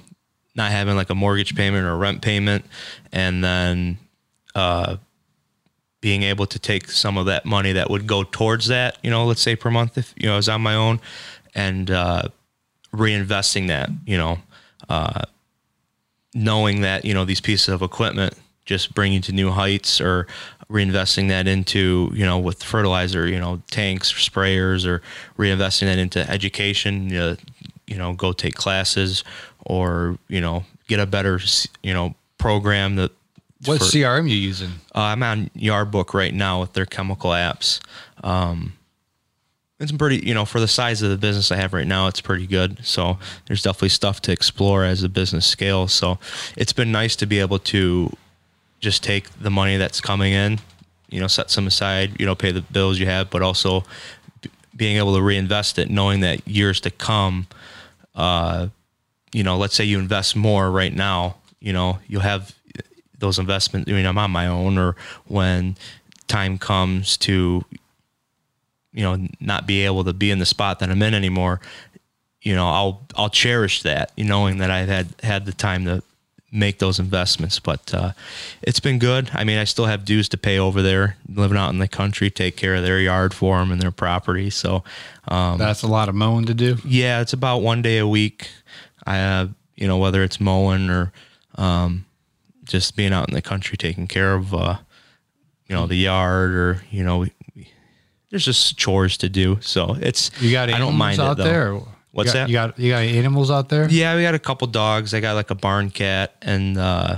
not 0.55 0.71
having 0.71 0.95
like 0.95 1.09
a 1.09 1.15
mortgage 1.15 1.55
payment 1.55 1.85
or 1.85 1.91
a 1.91 1.97
rent 1.97 2.21
payment, 2.21 2.65
and 3.11 3.43
then 3.43 3.97
uh, 4.55 4.97
being 6.01 6.23
able 6.23 6.45
to 6.45 6.59
take 6.59 6.89
some 6.89 7.17
of 7.17 7.25
that 7.27 7.45
money 7.45 7.71
that 7.71 7.89
would 7.89 8.07
go 8.07 8.23
towards 8.23 8.67
that, 8.67 8.97
you 9.03 9.09
know, 9.09 9.25
let's 9.25 9.41
say 9.41 9.55
per 9.55 9.71
month, 9.71 9.97
if 9.97 10.13
you 10.17 10.27
know, 10.27 10.33
I 10.33 10.37
was 10.37 10.49
on 10.49 10.61
my 10.61 10.75
own, 10.75 10.99
and 11.55 11.89
uh, 11.89 12.23
reinvesting 12.93 13.67
that, 13.67 13.89
you 14.05 14.17
know, 14.17 14.37
uh, 14.89 15.21
knowing 16.33 16.81
that 16.81 17.05
you 17.05 17.13
know 17.13 17.25
these 17.25 17.41
pieces 17.41 17.69
of 17.69 17.81
equipment 17.81 18.33
just 18.65 18.93
bring 18.93 19.13
you 19.13 19.19
to 19.19 19.31
new 19.31 19.51
heights 19.51 20.01
or 20.01 20.27
reinvesting 20.69 21.29
that 21.29 21.47
into 21.47 22.09
you 22.13 22.25
know 22.25 22.39
with 22.39 22.63
fertilizer 22.63 23.27
you 23.27 23.39
know 23.39 23.61
tanks 23.69 24.11
sprayers 24.11 24.85
or 24.85 25.01
reinvesting 25.37 25.85
that 25.85 25.99
into 25.99 26.27
education 26.29 27.09
you 27.09 27.19
know, 27.19 27.37
you 27.87 27.97
know 27.97 28.13
go 28.13 28.31
take 28.33 28.55
classes 28.55 29.23
or 29.65 30.17
you 30.27 30.41
know 30.41 30.63
get 30.87 30.99
a 30.99 31.05
better 31.05 31.39
you 31.83 31.93
know 31.93 32.15
program 32.37 32.95
that 32.95 33.11
What 33.65 33.79
for- 33.79 33.85
CRM 33.85 34.29
you 34.29 34.35
using? 34.35 34.71
uh, 34.95 34.99
I'm 35.01 35.23
on 35.23 35.49
Yardbook 35.55 36.13
right 36.13 36.33
now 36.33 36.61
with 36.61 36.73
their 36.73 36.85
chemical 36.85 37.31
apps. 37.31 37.79
Um, 38.23 38.73
it's 39.79 39.91
pretty, 39.91 40.25
you 40.25 40.33
know, 40.33 40.45
for 40.45 40.59
the 40.59 40.67
size 40.67 41.01
of 41.01 41.09
the 41.09 41.17
business 41.17 41.51
I 41.51 41.57
have 41.57 41.73
right 41.73 41.87
now, 41.87 42.07
it's 42.07 42.21
pretty 42.21 42.47
good. 42.47 42.85
So 42.85 43.17
there's 43.47 43.63
definitely 43.63 43.89
stuff 43.89 44.21
to 44.21 44.31
explore 44.31 44.85
as 44.85 45.01
the 45.01 45.09
business 45.09 45.45
scales. 45.45 45.91
So 45.93 46.19
it's 46.55 46.71
been 46.73 46.91
nice 46.91 47.15
to 47.17 47.25
be 47.25 47.39
able 47.39 47.59
to 47.59 48.15
just 48.79 49.03
take 49.03 49.29
the 49.39 49.49
money 49.49 49.77
that's 49.77 49.99
coming 49.99 50.31
in, 50.33 50.59
you 51.09 51.19
know, 51.19 51.27
set 51.27 51.49
some 51.49 51.67
aside, 51.67 52.19
you 52.19 52.25
know, 52.25 52.35
pay 52.35 52.51
the 52.51 52.61
bills 52.61 52.97
you 52.99 53.07
have, 53.07 53.29
but 53.29 53.41
also 53.41 53.83
b- 54.41 54.49
being 54.75 54.97
able 54.97 55.15
to 55.15 55.21
reinvest 55.21 55.77
it, 55.79 55.89
knowing 55.89 56.21
that 56.21 56.47
years 56.47 56.79
to 56.81 56.91
come, 56.91 57.47
uh, 58.15 58.67
you 59.33 59.43
know, 59.43 59.57
let's 59.57 59.75
say 59.75 59.83
you 59.83 59.99
invest 59.99 60.35
more 60.35 60.69
right 60.71 60.93
now, 60.93 61.35
you 61.59 61.73
know, 61.73 61.99
you'll 62.07 62.21
have 62.21 62.55
those 63.23 63.39
investments. 63.39 63.89
I 63.89 63.93
mean, 63.93 64.05
I'm 64.05 64.17
on 64.17 64.29
my 64.31 64.45
own, 64.47 64.77
or 64.77 64.95
when 65.27 65.75
time 66.27 66.57
comes 66.59 67.17
to, 67.17 67.63
you 68.93 69.03
know, 69.03 69.27
not 69.39 69.65
be 69.65 69.85
able 69.85 70.03
to 70.03 70.13
be 70.13 70.29
in 70.29 70.39
the 70.39 70.45
spot 70.45 70.79
that 70.79 70.89
I'm 70.91 71.01
in 71.01 71.13
anymore, 71.13 71.59
you 72.41 72.53
know, 72.53 72.67
I'll 72.67 73.01
I'll 73.15 73.29
cherish 73.29 73.81
that, 73.83 74.11
you 74.17 74.25
knowing 74.25 74.57
that 74.59 74.69
I've 74.69 74.89
had 74.89 75.07
had 75.23 75.45
the 75.45 75.53
time 75.53 75.85
to 75.85 76.03
make 76.51 76.77
those 76.79 76.99
investments. 76.99 77.57
But 77.59 77.93
uh, 77.93 78.11
it's 78.61 78.79
been 78.81 78.99
good. 78.99 79.31
I 79.33 79.43
mean, 79.45 79.57
I 79.57 79.63
still 79.63 79.85
have 79.85 80.03
dues 80.05 80.29
to 80.29 80.37
pay 80.37 80.59
over 80.59 80.81
there, 80.81 81.15
living 81.33 81.57
out 81.57 81.69
in 81.71 81.79
the 81.79 81.87
country, 81.87 82.29
take 82.29 82.55
care 82.57 82.75
of 82.75 82.83
their 82.83 82.99
yard 82.99 83.33
for 83.33 83.57
them 83.59 83.71
and 83.71 83.81
their 83.81 83.91
property. 83.91 84.49
So, 84.49 84.83
um, 85.29 85.57
That's 85.57 85.81
a 85.83 85.87
lot 85.87 86.09
of 86.09 86.15
mowing 86.15 86.45
to 86.45 86.53
do. 86.53 86.77
yeah, 86.85 87.21
it's 87.21 87.33
about 87.33 87.59
one 87.63 87.81
day 87.81 87.97
a 87.97 88.07
week. 88.07 88.49
I 89.05 89.15
have, 89.15 89.53
you 89.75 89.87
know, 89.87 89.97
whether 89.97 90.21
it's 90.23 90.39
mowing 90.39 90.89
or 90.89 91.11
um, 91.55 92.05
just 92.63 92.95
being 92.95 93.13
out 93.13 93.27
in 93.29 93.33
the 93.35 93.41
country 93.41 93.77
taking 93.77 94.07
care 94.07 94.33
of, 94.35 94.53
uh, 94.53 94.77
you 95.67 95.75
know, 95.75 95.87
the 95.87 95.95
yard 95.95 96.51
or, 96.51 96.81
you 96.91 97.03
know, 97.03 97.19
we, 97.19 97.31
we- 97.55 97.69
there's 98.29 98.45
just 98.45 98.77
chores 98.77 99.17
to 99.17 99.29
do. 99.29 99.59
So 99.61 99.95
it's, 99.99 100.31
You 100.41 100.51
got 100.51 100.69
I 100.71 100.79
don't 100.79 100.95
mind 100.95 101.19
out 101.19 101.39
it 101.39 101.43
there? 101.43 101.79
What's 102.11 102.27
you 102.29 102.33
got, 102.33 102.33
that? 102.33 102.49
You 102.49 102.53
got 102.53 102.79
you 102.79 102.91
got 102.91 103.03
animals 103.03 103.49
out 103.51 103.69
there? 103.69 103.87
Yeah, 103.89 104.15
we 104.15 104.21
got 104.23 104.33
a 104.35 104.39
couple 104.39 104.67
dogs. 104.67 105.13
I 105.13 105.19
got 105.19 105.33
like 105.35 105.49
a 105.51 105.55
barn 105.55 105.89
cat 105.91 106.35
and, 106.41 106.77
uh, 106.77 107.17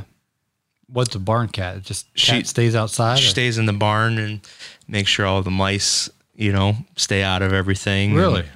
What's 0.88 1.15
a 1.15 1.19
barn 1.19 1.47
cat? 1.47 1.77
It 1.77 1.84
just 1.84 2.08
She- 2.15 2.31
cat 2.31 2.47
stays 2.47 2.75
outside. 2.75 3.17
she 3.19 3.25
or- 3.25 3.29
stays 3.29 3.58
in 3.58 3.65
the 3.65 3.73
barn 3.73 4.17
and 4.17 4.39
makes 4.88 5.10
sure 5.10 5.25
all 5.25 5.41
the 5.41 5.49
mice, 5.51 6.10
you 6.36 6.51
know, 6.51 6.77
stay 6.95 7.23
out 7.23 7.41
of 7.41 7.53
everything. 7.53 8.13
Really? 8.13 8.41
And, 8.41 8.49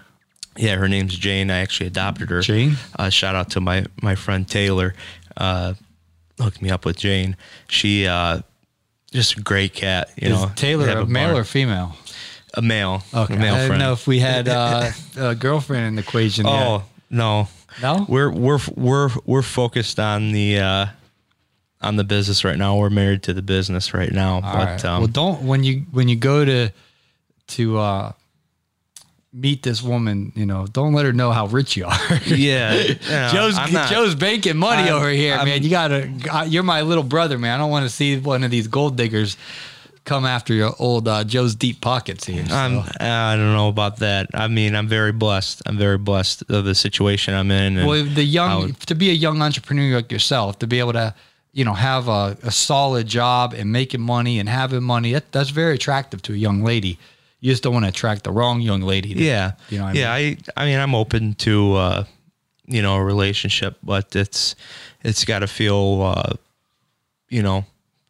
yeah, 0.58 0.76
her 0.76 0.88
name's 0.90 1.18
Jane. 1.18 1.50
I 1.50 1.60
actually 1.60 1.88
adopted 1.88 2.30
her. 2.30 2.42
Jane? 2.42 2.76
Uh, 2.98 3.10
shout 3.10 3.36
out 3.36 3.50
to 3.52 3.62
my 3.62 3.86
my 4.02 4.16
friend 4.16 4.48
Taylor. 4.48 4.94
Uh, 5.38 5.74
hooked 6.40 6.62
me 6.62 6.70
up 6.70 6.86
with 6.86 6.98
Jane. 6.98 7.36
She 7.68 8.08
uh, 8.08 8.42
just 9.12 9.38
a 9.38 9.42
great 9.42 9.74
cat. 9.74 10.10
You 10.18 10.30
Is 10.30 10.42
know, 10.42 10.52
Taylor 10.56 10.90
a 10.90 11.06
male 11.06 11.30
barn- 11.30 11.38
or 11.42 11.44
female? 11.44 11.96
a 12.56 12.62
male? 12.62 13.04
Okay. 13.14 13.36
a 13.36 13.38
male 13.38 13.54
I 13.54 13.58
didn't 13.58 13.68
friend. 13.68 13.80
know 13.82 13.94
if 13.94 14.08
we 14.08 14.20
had 14.20 14.48
uh, 14.48 14.90
a 15.18 15.36
girlfriend 15.36 15.86
in 15.88 15.96
the 15.96 16.02
equation. 16.02 16.46
yet. 16.46 16.54
Oh 16.68 16.84
no, 17.10 17.48
No? 17.82 18.06
We're 18.10 18.32
we're 18.32 18.60
we're 18.76 19.10
we're 19.26 19.42
focused 19.44 20.00
on 20.00 20.32
the 20.32 20.60
uh, 20.60 20.86
on 21.82 21.96
the 21.96 22.04
business 22.04 22.44
right 22.44 22.58
now. 22.58 22.76
We're 22.78 22.90
married 22.90 23.24
to 23.24 23.34
the 23.34 23.42
business 23.42 23.94
right 23.94 24.12
now. 24.12 24.36
All 24.36 24.42
but 24.42 24.54
right. 24.66 24.86
um, 24.86 25.00
well, 25.02 25.08
don't 25.08 25.44
when 25.44 25.64
you 25.64 25.86
when 25.92 26.08
you 26.08 26.16
go 26.16 26.44
to 26.46 26.70
to 27.50 27.78
uh, 27.78 28.12
meet 29.32 29.62
this 29.64 29.82
woman, 29.84 30.32
you 30.36 30.46
know, 30.46 30.66
don't 30.68 30.94
let 30.94 31.06
her 31.06 31.14
know 31.14 31.32
how 31.32 31.46
rich 31.48 31.78
you 31.78 31.86
are. 31.86 32.16
yeah, 32.26 32.74
you 32.82 32.96
know, 33.10 33.30
Joe's 33.32 33.56
not- 33.72 33.90
Joe's 33.90 34.16
banking 34.16 34.58
money 34.58 34.84
I'm- 34.90 34.96
over 34.96 35.10
here, 35.10 35.36
I'm- 35.36 35.46
man. 35.46 35.64
You 35.64 35.70
gotta, 35.70 36.46
you're 36.48 36.64
my 36.64 36.82
little 36.82 37.04
brother, 37.04 37.38
man. 37.38 37.54
I 37.54 37.58
don't 37.58 37.70
want 37.72 37.86
to 37.86 37.90
see 37.90 38.18
one 38.20 38.44
of 38.44 38.52
these 38.52 38.68
gold 38.68 38.98
diggers 38.98 39.38
come 40.06 40.26
after 40.26 40.54
your 40.56 40.74
old 40.80 41.08
uh, 41.08 41.24
Joe's 41.24 41.54
deep 41.54 41.82
pockets 41.82 42.26
here. 42.26 42.44
so. 42.48 42.56
I'm, 42.56 42.80
I 43.00 43.36
don't 43.36 43.54
know 43.54 43.68
about 43.68 43.98
that. 43.98 44.28
I 44.34 44.48
mean, 44.48 44.76
I'm 44.76 44.88
very 44.88 45.12
blessed. 45.12 45.62
I'm 45.68 45.78
very 45.78 46.00
blessed 46.00 46.44
of 46.50 46.66
the 46.66 46.74
situation 46.74 47.36
I'm 47.36 47.52
in. 47.52 47.78
And 47.78 47.88
well, 47.88 48.04
the 48.04 48.24
young 48.24 48.70
how- 48.70 48.76
to 48.88 48.96
be 48.96 49.12
a 49.12 49.14
young 49.14 49.42
entrepreneur 49.44 49.98
like 49.98 50.12
yourself, 50.12 50.58
to 50.60 50.68
be 50.68 50.80
able 50.80 50.94
to, 50.94 51.14
you 51.54 51.64
know, 51.66 51.74
have 51.76 52.08
a, 52.08 52.36
a 52.42 52.50
solid 52.52 53.06
job 53.06 53.54
and 53.54 53.72
making 53.72 54.02
money 54.02 54.40
and 54.40 54.50
having 54.50 54.82
money, 54.82 55.14
that, 55.14 55.32
that's 55.32 55.52
very 55.52 55.76
attractive 55.76 56.24
to 56.24 56.34
a 56.34 56.38
young 56.38 56.64
lady. 56.64 56.98
You 57.40 57.52
just 57.52 57.64
don't 57.64 57.74
want 57.74 57.86
to 57.86 57.90
attract 57.90 58.24
the 58.24 58.32
wrong 58.32 58.62
young 58.62 58.82
lady. 58.82 59.10
yeah, 59.10 59.54
you 59.70 59.80
know 59.80 59.86
I 59.88 59.92
yeah. 59.94 60.14
I, 60.14 60.38
I 60.58 60.66
mean, 60.66 60.80
I'm 60.80 60.94
open 60.94 61.36
to, 61.36 61.74
uh, 61.76 62.04
you 62.66 62.82
know, 62.82 62.96
a 62.96 63.04
relationship, 63.04 63.78
but 63.82 64.16
it's, 64.16 64.56
it's 65.04 65.24
got 65.26 65.40
to 65.40 65.48
feel, 65.48 66.02
uh, 66.04 66.34
you 67.30 67.42
know, 67.42 67.66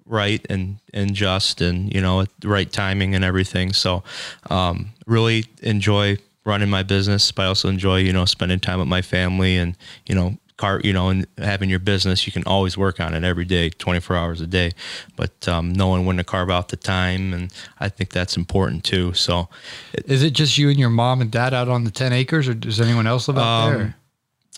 right 0.06 0.44
and 0.50 0.80
and 0.92 1.14
just 1.14 1.62
and 1.62 1.94
you 1.94 2.02
know 2.02 2.26
right 2.44 2.72
timing 2.72 3.14
and 3.16 3.24
everything. 3.24 3.74
So, 3.74 4.04
um, 4.50 4.90
really 5.06 5.46
enjoy 5.62 6.18
running 6.46 6.70
my 6.70 6.84
business, 6.84 7.32
but 7.32 7.44
I 7.44 7.46
also 7.46 7.70
enjoy 7.70 7.98
you 7.98 8.12
know 8.12 8.26
spending 8.26 8.60
time 8.60 8.80
with 8.80 8.88
my 8.88 9.02
family 9.02 9.58
and 9.58 9.78
you 10.08 10.16
know 10.16 10.38
car 10.60 10.82
you 10.84 10.94
know 10.94 11.10
and 11.10 11.26
having 11.38 11.70
your 11.70 11.80
business. 11.80 12.26
You 12.28 12.34
can 12.34 12.44
always 12.46 12.78
work 12.78 13.00
on 13.00 13.14
it 13.14 13.24
every 13.24 13.46
day, 13.46 13.70
24 13.70 14.16
hours 14.16 14.42
a 14.42 14.48
day, 14.48 14.72
but 15.16 15.48
um, 15.48 15.74
knowing 15.74 16.06
when 16.06 16.18
to 16.18 16.24
carve 16.24 16.50
out 16.52 16.68
the 16.70 16.78
time, 16.78 17.34
and 17.34 17.52
I 17.80 17.90
think 17.90 18.10
that's 18.12 18.36
important 18.38 18.84
too. 18.84 19.14
So, 19.14 19.48
Is 19.94 20.22
it 20.22 20.32
just 20.34 20.58
you 20.58 20.70
and 20.70 20.78
your 20.78 20.90
mom 20.90 21.22
and 21.22 21.32
dad 21.32 21.54
out 21.54 21.68
on 21.70 21.84
the 21.86 21.92
10 21.92 22.14
acres 22.14 22.48
or 22.48 22.54
does 22.54 22.80
anyone 22.80 23.08
else 23.08 23.28
live 23.28 23.38
out 23.38 23.68
Um, 23.68 23.74
there? 23.78 23.96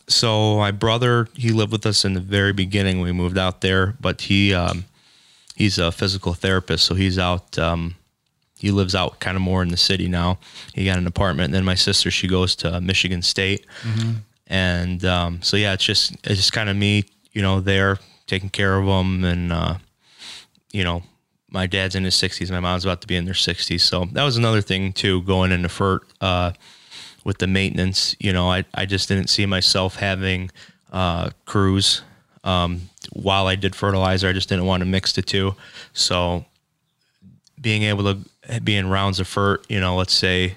so 0.07 0.57
my 0.57 0.71
brother 0.71 1.27
he 1.35 1.51
lived 1.51 1.71
with 1.71 1.85
us 1.85 2.03
in 2.03 2.13
the 2.15 2.19
very 2.19 2.51
beginning 2.51 2.97
when 2.97 3.05
we 3.05 3.11
moved 3.13 3.37
out 3.37 3.61
there 3.61 3.95
but 4.01 4.21
he 4.21 4.53
um, 4.53 4.83
he's 5.55 5.77
a 5.77 5.91
physical 5.91 6.33
therapist 6.33 6.83
so 6.85 6.95
he's 6.95 7.17
out 7.17 7.57
um, 7.57 7.95
he 8.59 8.71
lives 8.71 8.93
out 8.95 9.19
kind 9.19 9.37
of 9.37 9.41
more 9.41 9.61
in 9.63 9.69
the 9.69 9.77
city 9.77 10.07
now 10.09 10.37
he 10.73 10.83
got 10.85 10.97
an 10.97 11.07
apartment 11.07 11.45
and 11.45 11.53
then 11.53 11.63
my 11.63 11.75
sister 11.75 12.11
she 12.11 12.27
goes 12.27 12.55
to 12.57 12.81
michigan 12.81 13.21
state 13.21 13.65
and 14.51 15.05
um, 15.05 15.41
so 15.41 15.57
yeah 15.57 15.73
it's 15.73 15.83
just 15.83 16.11
it's 16.25 16.35
just 16.35 16.53
kind 16.53 16.69
of 16.69 16.75
me 16.75 17.05
you 17.31 17.41
know 17.41 17.59
there 17.61 17.97
taking 18.27 18.49
care 18.49 18.77
of 18.77 18.85
them 18.85 19.23
and 19.23 19.51
uh, 19.51 19.75
you 20.71 20.83
know 20.83 21.01
my 21.49 21.65
dad's 21.65 21.95
in 21.95 22.03
his 22.03 22.15
60s 22.15 22.51
my 22.51 22.59
mom's 22.59 22.85
about 22.85 23.01
to 23.01 23.07
be 23.07 23.15
in 23.15 23.25
their 23.25 23.33
60s 23.33 23.79
so 23.81 24.05
that 24.11 24.23
was 24.23 24.37
another 24.37 24.61
thing 24.61 24.93
too 24.93 25.21
going 25.23 25.51
into 25.51 25.69
FERT 25.69 26.01
uh, 26.19 26.51
with 27.23 27.39
the 27.39 27.47
maintenance 27.47 28.15
you 28.19 28.31
know 28.31 28.51
I, 28.51 28.65
I 28.75 28.85
just 28.85 29.07
didn't 29.07 29.29
see 29.29 29.45
myself 29.45 29.95
having 29.95 30.51
uh, 30.91 31.29
crews 31.45 32.03
um, 32.43 32.89
while 33.13 33.47
I 33.47 33.55
did 33.55 33.73
fertilizer 33.73 34.27
I 34.27 34.33
just 34.33 34.49
didn't 34.49 34.65
want 34.65 34.81
to 34.81 34.85
mix 34.85 35.13
the 35.13 35.21
two. 35.21 35.55
So 35.93 36.45
being 37.59 37.83
able 37.83 38.03
to 38.13 38.59
be 38.61 38.75
in 38.75 38.89
rounds 38.89 39.21
of 39.21 39.27
FERT 39.27 39.65
you 39.69 39.79
know 39.79 39.95
let's 39.95 40.13
say 40.13 40.55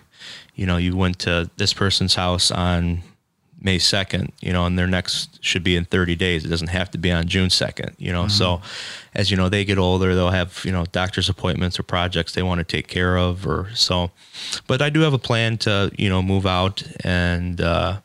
you 0.56 0.66
know 0.66 0.78
you 0.78 0.96
went 0.96 1.20
to 1.20 1.48
this 1.56 1.72
person's 1.72 2.16
house 2.16 2.50
on 2.50 3.02
May 3.64 3.78
2nd, 3.78 4.30
you 4.40 4.52
know, 4.52 4.66
and 4.66 4.78
their 4.78 4.86
next 4.86 5.42
should 5.42 5.64
be 5.64 5.74
in 5.74 5.86
30 5.86 6.14
days. 6.14 6.44
It 6.44 6.48
doesn't 6.48 6.68
have 6.68 6.90
to 6.92 6.98
be 6.98 7.10
on 7.10 7.26
June 7.26 7.48
2nd, 7.48 7.94
you 7.98 8.12
know. 8.12 8.28
So 8.28 8.60
as 9.14 9.30
you 9.30 9.36
know, 9.36 9.48
they 9.48 9.64
get 9.64 9.78
older, 9.78 10.14
they'll 10.14 10.30
have, 10.30 10.60
you 10.64 10.72
know, 10.72 10.84
doctor's 10.92 11.28
appointments 11.28 11.78
or 11.78 11.82
projects 11.82 12.34
they 12.34 12.42
want 12.42 12.58
to 12.58 12.64
take 12.64 12.86
care 12.86 13.16
of 13.16 13.46
or 13.46 13.70
so. 13.74 14.10
But 14.66 14.82
I 14.82 14.90
do 14.90 15.00
have 15.00 15.14
a 15.14 15.18
plan 15.18 15.56
to, 15.58 15.90
you 15.96 16.08
know, 16.08 16.22
move 16.22 16.46
out 16.46 16.82
and 17.02 17.60
uh 17.60 18.00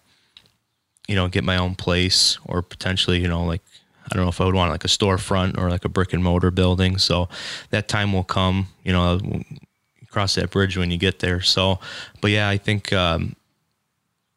you 1.07 1.15
know, 1.15 1.27
get 1.27 1.43
my 1.43 1.57
own 1.57 1.73
place 1.73 2.37
or 2.45 2.61
potentially, 2.61 3.19
you 3.19 3.27
know, 3.27 3.43
like 3.43 3.63
I 4.05 4.15
don't 4.15 4.25
know 4.25 4.29
if 4.29 4.39
I 4.39 4.45
would 4.45 4.53
want 4.53 4.71
like 4.71 4.85
a 4.85 4.87
storefront 4.87 5.57
or 5.57 5.69
like 5.69 5.83
a 5.83 5.89
brick 5.89 6.13
and 6.13 6.23
mortar 6.23 6.51
building. 6.51 6.99
So 6.99 7.29
that 7.71 7.87
time 7.87 8.13
will 8.13 8.23
come, 8.23 8.67
you 8.83 8.93
know, 8.93 9.19
cross 10.11 10.35
that 10.35 10.51
bridge 10.51 10.77
when 10.77 10.91
you 10.91 10.97
get 10.97 11.19
there. 11.19 11.41
So, 11.41 11.79
but 12.21 12.29
yeah, 12.29 12.47
I 12.47 12.57
think 12.57 12.93
um, 12.93 13.35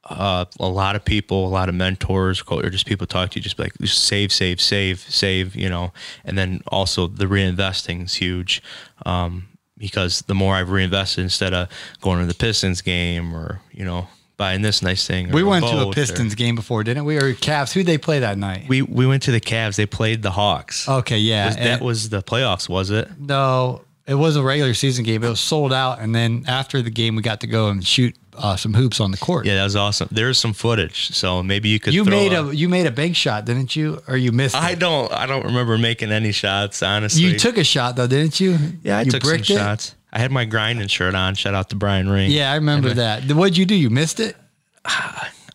uh, 0.05 0.45
a 0.59 0.67
lot 0.69 0.97
of 0.97 1.05
people, 1.05 1.47
a 1.47 1.49
lot 1.49 1.69
of 1.69 1.75
mentors, 1.75 2.43
or 2.49 2.69
just 2.71 2.87
people 2.87 3.07
talk 3.07 3.31
to 3.31 3.39
you, 3.39 3.43
just 3.43 3.57
be 3.57 3.65
like 3.65 3.73
save, 3.85 4.33
save, 4.33 4.61
save, 4.61 5.01
save, 5.01 5.55
you 5.55 5.69
know, 5.69 5.93
and 6.25 6.37
then 6.37 6.61
also 6.69 7.07
the 7.07 7.27
reinvesting 7.27 8.05
is 8.05 8.15
huge. 8.15 8.63
Um, 9.07 9.49
because 9.79 10.21
the 10.23 10.35
more 10.35 10.55
I've 10.55 10.71
reinvested 10.71 11.25
instead 11.25 11.53
of 11.55 11.69
going 12.01 12.21
to 12.21 12.27
the 12.27 12.35
Pistons 12.39 12.83
game 12.83 13.35
or, 13.35 13.61
you 13.73 13.85
know, 13.85 14.07
buying 14.37 14.63
this 14.63 14.81
nice 14.81 15.07
thing. 15.07 15.31
or 15.31 15.35
We 15.35 15.43
went 15.43 15.65
to 15.67 15.77
a 15.77 15.87
or- 15.87 15.93
Pistons 15.93 16.35
game 16.37 16.55
before, 16.55 16.85
didn't 16.85 17.05
we? 17.05 17.17
Or 17.17 17.33
Cavs? 17.35 17.73
Who'd 17.73 17.87
they 17.87 17.99
play 17.99 18.21
that 18.21 18.39
night? 18.39 18.67
we, 18.69 18.83
we 18.83 19.07
went 19.09 19.25
to 19.25 19.33
the 19.33 19.41
Cavs. 19.41 19.75
They 19.77 19.87
played 19.87 20.23
the 20.23 20.31
Hawks. 20.31 20.89
okay, 20.89 21.19
yeah. 21.19 21.47
Was- 21.47 21.57
that 21.57 21.81
was 21.81 22.09
the 22.11 22.23
playoffs, 22.23 22.69
was 22.69 22.91
it? 22.91 23.09
no, 23.19 23.83
it 24.07 24.15
was 24.15 24.35
a 24.37 24.43
regular 24.43 24.75
season 24.75 25.05
game. 25.05 25.23
It 25.25 25.29
was 25.29 25.41
sold 25.41 25.73
out. 25.73 26.01
And 26.01 26.15
then 26.15 26.45
after 26.49 26.81
the 26.83 26.91
game, 26.91 27.15
we 27.17 27.23
got 27.23 27.41
to 27.41 27.47
go 27.47 27.69
and 27.69 27.85
shoot 27.87 28.17
uh, 28.37 28.57
some 28.57 28.75
hoops 28.75 29.01
on 29.01 29.11
the 29.11 29.17
court. 29.19 29.47
Yeah, 29.47 29.57
that 29.57 29.65
was 29.65 29.77
awesome. 29.77 30.09
There's 30.11 30.39
some 30.39 30.53
footage, 30.53 31.09
so 31.15 31.43
maybe 31.43 31.69
you 31.69 31.79
could. 31.81 31.95
You 31.95 32.05
throw 32.05 32.17
made 32.17 32.33
a- 32.33 32.49
a 32.49 32.53
you 32.55 32.69
made 32.69 32.87
a 32.87 32.91
bank 32.91 33.17
shot, 33.17 33.45
didn't 33.45 33.77
you? 33.77 34.01
Or 34.09 34.17
you 34.17 34.33
missed 34.33 34.55
I 34.57 34.71
it? 34.73 34.79
don't. 34.79 35.13
I 35.13 35.27
don't 35.27 35.45
remember 35.45 35.77
making 35.79 36.13
any 36.13 36.33
shots. 36.33 36.83
Honestly, 36.83 37.23
You 37.23 37.39
took 37.39 37.59
a 37.59 37.65
shot 37.65 37.97
though, 37.97 38.07
didn't 38.07 38.41
you? 38.41 38.59
Yeah, 38.83 38.99
I 38.99 39.03
you 39.03 39.11
took 39.11 39.25
some 39.25 39.35
it? 39.35 39.47
shots. 39.47 39.95
I 40.13 40.19
had 40.19 40.31
my 40.31 40.45
grinding 40.45 40.89
shirt 40.89 41.15
on. 41.15 41.35
Shout 41.35 41.55
out 41.55 41.71
to 41.71 41.77
Brian 41.77 42.09
Ring. 42.09 42.31
Yeah, 42.31 42.53
I 42.53 42.57
remember 42.57 42.93
that. 42.95 43.31
What'd 43.33 43.57
you 43.57 43.65
do? 43.67 43.75
You 43.75 43.89
missed 43.91 44.21
it? 44.21 44.37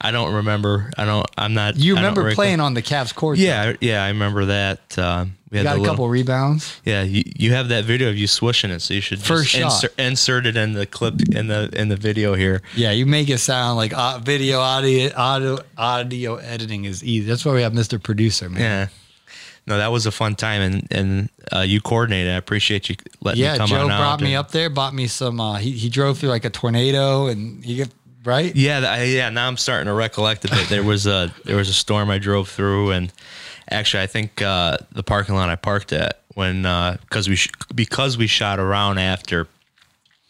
I 0.07 0.11
don't 0.11 0.33
remember. 0.35 0.89
I 0.97 1.03
don't. 1.05 1.25
I'm 1.37 1.53
not. 1.53 1.75
You 1.75 1.95
remember 1.95 2.33
playing 2.33 2.59
on 2.61 2.73
the 2.73 2.81
Cavs 2.81 3.13
court? 3.13 3.37
Yeah, 3.37 3.73
yeah, 3.81 4.03
I 4.03 4.07
remember 4.07 4.45
that. 4.45 4.97
Um, 4.97 5.33
we 5.51 5.57
You 5.59 5.65
had 5.65 5.71
got 5.71 5.77
a 5.77 5.79
little- 5.81 5.93
couple 5.95 6.09
rebounds. 6.09 6.79
Yeah, 6.85 7.03
you, 7.03 7.23
you 7.25 7.51
have 7.53 7.67
that 7.69 7.83
video 7.85 8.09
of 8.09 8.17
you 8.17 8.27
swishing 8.27 8.69
it, 8.71 8.81
so 8.81 8.93
you 8.93 9.01
should 9.01 9.21
First 9.21 9.55
insert, 9.55 9.99
insert 9.99 10.45
it 10.45 10.55
in 10.55 10.73
the 10.73 10.85
clip 10.85 11.15
in 11.35 11.47
the 11.47 11.69
in 11.73 11.89
the 11.89 11.97
video 11.97 12.35
here. 12.35 12.61
Yeah, 12.75 12.91
you 12.91 13.05
make 13.05 13.29
it 13.29 13.39
sound 13.39 13.75
like 13.75 13.91
uh, 13.93 14.19
video, 14.19 14.59
audio, 14.59 15.09
audio, 15.15 15.57
audio 15.77 16.35
editing 16.37 16.85
is 16.85 17.03
easy. 17.03 17.27
That's 17.27 17.43
why 17.45 17.53
we 17.53 17.61
have 17.61 17.73
Mr. 17.73 18.01
Producer, 18.01 18.49
man. 18.49 18.61
Yeah. 18.61 18.87
No, 19.67 19.77
that 19.77 19.91
was 19.91 20.05
a 20.05 20.11
fun 20.11 20.35
time, 20.35 20.61
and 20.61 20.87
and 20.91 21.29
uh, 21.53 21.59
you 21.59 21.81
coordinated. 21.81 22.31
I 22.31 22.37
appreciate 22.37 22.87
you 22.87 22.95
letting 23.21 23.43
Yeah, 23.43 23.51
me 23.53 23.57
come 23.57 23.67
Joe 23.67 23.83
on 23.85 23.91
out. 23.91 23.99
brought 23.99 24.21
me 24.21 24.33
up 24.33 24.51
there, 24.51 24.69
bought 24.69 24.93
me 24.93 25.07
some. 25.07 25.41
Uh, 25.41 25.55
he 25.57 25.71
he 25.71 25.89
drove 25.89 26.17
through 26.19 26.29
like 26.29 26.45
a 26.45 26.49
tornado, 26.49 27.27
and 27.27 27.65
he 27.65 27.83
right. 28.27 28.55
Yeah, 28.55 28.79
I- 28.87 29.03
yeah. 29.03 29.29
Now 29.29 29.47
I'm 29.47 29.57
starting 29.57 29.87
to 29.87 29.93
recollect 29.93 30.45
a 30.45 30.49
bit. 30.49 30.69
There 30.69 30.83
was 30.83 31.07
a 31.07 31.33
there 31.45 31.55
was 31.55 31.69
a 31.69 31.73
storm 31.73 32.09
I 32.11 32.17
drove 32.19 32.49
through, 32.49 32.91
and 32.91 33.11
actually, 33.71 34.03
I 34.03 34.07
think 34.07 34.41
uh, 34.41 34.77
the 34.91 35.03
parking 35.03 35.33
lot 35.35 35.49
I 35.49 35.55
parked 35.55 35.93
at 35.93 36.19
when 36.35 36.61
because 37.01 37.27
we 37.27 37.35
sh- 37.35 37.49
because 37.73 38.17
we 38.17 38.27
shot 38.27 38.59
around 38.59 38.99
after. 38.99 39.47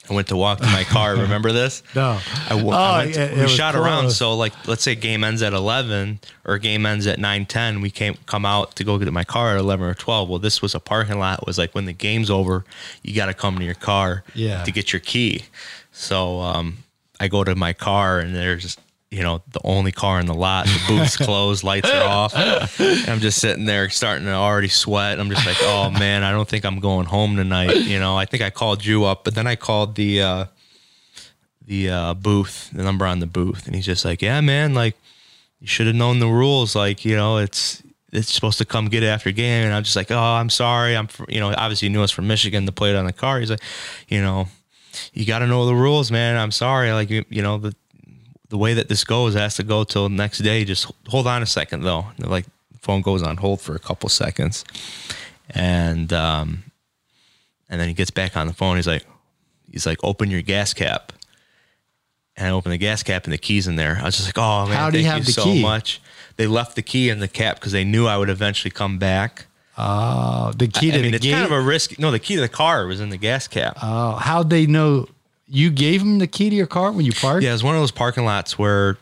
I 0.10 0.14
went 0.14 0.30
to 0.30 0.38
walk 0.38 0.60
to 0.60 0.66
my 0.68 0.86
car. 0.86 1.16
Remember 1.18 1.52
this? 1.52 1.84
No. 1.94 2.18
I, 2.46 2.50
w- 2.52 2.70
Oh, 2.70 2.78
I 2.78 2.98
went 3.04 3.14
to- 3.16 3.22
it- 3.24 3.32
it 3.32 3.36
we 3.36 3.42
was 3.42 3.52
shot 3.52 3.76
around. 3.76 4.12
So 4.12 4.36
like, 4.36 4.54
let's 4.66 4.82
say 4.82 4.96
game 4.96 5.22
ends 5.26 5.42
at 5.42 5.52
eleven 5.52 6.22
or 6.46 6.58
game 6.60 6.86
ends 6.86 7.06
at 7.08 7.20
nine 7.20 7.46
ten. 7.46 7.82
We 7.82 7.90
came 7.92 8.16
come 8.26 8.46
out 8.46 8.78
to 8.78 8.86
go 8.86 8.98
get 8.98 9.12
my 9.12 9.26
car 9.26 9.52
at 9.52 9.58
eleven 9.60 9.86
or 9.86 9.94
twelve. 9.94 10.30
Well, 10.30 10.40
this 10.40 10.62
was 10.62 10.74
a 10.74 10.80
parking 10.80 11.20
lot. 11.20 11.40
It 11.42 11.46
was 11.46 11.58
like 11.58 11.76
when 11.76 11.84
the 11.84 11.92
game's 11.92 12.30
over, 12.30 12.64
you 13.04 13.14
got 13.14 13.26
to 13.26 13.34
come 13.34 13.58
to 13.60 13.66
your 13.66 13.74
car 13.76 14.24
Yeah. 14.34 14.64
to 14.64 14.72
get 14.72 14.94
your 14.94 15.02
key. 15.02 15.44
So 15.92 16.40
um, 16.40 16.78
I 17.20 17.28
go 17.28 17.44
to 17.44 17.56
my 17.56 17.74
car 17.74 18.20
and 18.20 18.36
there's 18.36 18.78
you 19.10 19.24
know 19.24 19.42
the 19.52 19.62
only 19.64 19.92
car 19.92 20.20
in 20.20 20.26
the 20.26 20.34
lot. 20.34 20.66
The 20.66 20.82
booth's 20.88 21.18
closed, 21.28 21.64
lights 21.64 21.90
are 21.90 22.04
off. 22.04 22.36
And 22.80 23.10
I'm 23.10 23.20
just 23.20 23.40
sitting 23.40 23.66
there 23.66 23.90
starting 23.90 24.26
to 24.26 24.34
already 24.34 24.68
sweat. 24.68 25.20
I'm 25.20 25.30
just 25.30 25.46
like, 25.46 25.58
oh 25.62 25.90
man, 25.92 26.24
I 26.24 26.32
don't 26.32 26.48
think 26.48 26.66
I'm 26.66 26.80
going 26.80 27.06
home 27.06 27.36
tonight. 27.36 27.78
You 27.78 28.00
know, 28.00 28.18
I 28.18 28.26
think 28.26 28.44
I 28.44 28.50
called 28.50 28.86
you 28.86 29.06
up, 29.06 29.24
but 29.24 29.36
then 29.36 29.48
I 29.48 29.56
called 29.56 29.96
the. 29.96 30.22
Uh, 30.22 30.46
the 31.68 31.90
uh, 31.90 32.14
booth, 32.14 32.72
the 32.74 32.82
number 32.82 33.06
on 33.06 33.20
the 33.20 33.28
booth, 33.28 33.68
and 33.68 33.76
he's 33.76 33.86
just 33.86 34.06
like, 34.06 34.22
"Yeah, 34.22 34.42
man, 34.42 34.74
like 34.74 34.96
you 35.60 35.68
should 35.68 35.86
have 35.86 35.96
known 35.96 36.20
the 36.20 36.28
rules. 36.28 36.76
Like, 36.76 37.06
you 37.06 37.16
know, 37.16 37.38
it's 37.38 37.84
it's 38.12 38.34
supposed 38.34 38.58
to 38.60 38.66
come 38.66 38.88
get 38.88 39.04
it 39.04 39.08
after 39.08 39.32
game." 39.32 39.66
And 39.66 39.74
I'm 39.74 39.84
just 39.84 39.96
like, 39.96 40.10
"Oh, 40.10 40.18
I'm 40.18 40.50
sorry. 40.50 40.96
I'm, 40.96 41.10
you 41.28 41.40
know, 41.40 41.54
obviously 41.56 41.90
he 41.90 41.94
knew 41.94 42.02
us 42.02 42.12
from 42.12 42.26
Michigan. 42.26 42.66
The 42.66 42.72
plate 42.72 42.96
on 42.96 43.06
the 43.06 43.14
car. 43.14 43.40
He's 43.40 43.50
like, 43.50 43.62
you 44.08 44.22
know, 44.22 44.48
you 45.14 45.26
got 45.26 45.40
to 45.40 45.48
know 45.48 45.66
the 45.66 45.76
rules, 45.76 46.12
man. 46.12 46.38
I'm 46.38 46.52
sorry. 46.52 46.92
Like, 46.92 47.10
you, 47.10 47.24
you 47.30 47.42
know, 47.42 47.58
the 47.58 47.76
the 48.50 48.58
way 48.58 48.74
that 48.76 48.88
this 48.88 49.04
goes 49.04 49.34
has 49.34 49.56
to 49.56 49.64
go 49.64 49.84
till 49.84 50.08
next 50.10 50.40
day. 50.40 50.64
Just 50.66 50.92
hold 51.08 51.28
on 51.28 51.42
a 51.42 51.46
second, 51.46 51.84
though. 51.84 52.06
Like, 52.20 52.46
phone 52.82 53.02
goes 53.02 53.22
on 53.22 53.38
hold 53.38 53.60
for 53.62 53.76
a 53.76 53.80
couple 53.80 54.08
seconds, 54.10 54.64
and 55.50 56.12
um, 56.14 56.64
and 57.70 57.80
then 57.82 57.88
he 57.88 57.94
gets 57.94 58.12
back 58.12 58.38
on 58.38 58.48
the 58.48 58.54
phone. 58.54 58.76
He's 58.78 58.88
like, 58.88 59.06
he's 59.72 59.86
like, 59.86 59.98
open 60.04 60.32
your 60.32 60.42
gas 60.42 60.74
cap 60.74 61.12
and 62.38 62.48
I 62.48 62.52
opened 62.52 62.74
the 62.74 62.78
gas 62.78 63.04
cap 63.04 63.24
and 63.26 63.34
the 63.34 63.38
keys 63.38 63.68
in 63.68 63.76
there. 63.76 63.98
I 64.00 64.06
was 64.06 64.16
just 64.16 64.28
like, 64.28 64.38
oh 64.38 64.68
man, 64.68 64.78
How 64.78 64.90
do 64.90 65.00
you 65.00 65.06
have 65.06 65.26
the 65.26 65.32
so 65.32 65.44
key? 65.44 65.62
much. 65.62 66.00
They 66.38 66.46
left 66.46 66.76
the 66.76 66.84
key 66.84 67.10
in 67.10 67.20
the 67.20 67.28
cap 67.28 67.56
because 67.56 67.72
they 67.72 67.84
knew 67.84 68.06
I 68.06 68.16
would 68.18 68.30
eventually 68.30 68.70
come 68.72 69.00
back. 69.00 69.48
Oh, 69.78 70.52
the 70.58 70.68
key 70.68 70.90
I 70.92 70.96
to 70.98 71.02
mean, 71.02 71.12
the 71.12 71.18
it's 71.18 71.26
gate. 71.26 71.34
kind 71.34 71.46
of 71.46 71.52
a 71.52 71.62
risk. 71.62 72.00
No, 72.00 72.10
the 72.12 72.20
key 72.20 72.36
to 72.36 72.42
the 72.42 72.50
car 72.50 72.88
was 72.88 73.00
in 73.00 73.10
the 73.10 73.18
gas 73.18 73.48
cap. 73.48 73.78
oh, 73.82 74.14
how'd 74.16 74.50
they 74.50 74.66
know 74.66 75.08
you 75.48 75.70
gave 75.70 76.00
them 76.02 76.18
the 76.20 76.28
key 76.28 76.50
to 76.50 76.56
your 76.56 76.68
car 76.68 76.92
when 76.92 77.06
you 77.06 77.12
parked? 77.14 77.44
yeah, 77.44 77.54
it's 77.54 77.64
one 77.64 77.76
of 77.76 77.82
those 77.82 77.92
parking 77.92 78.26
lots 78.26 78.58
where 78.58 78.98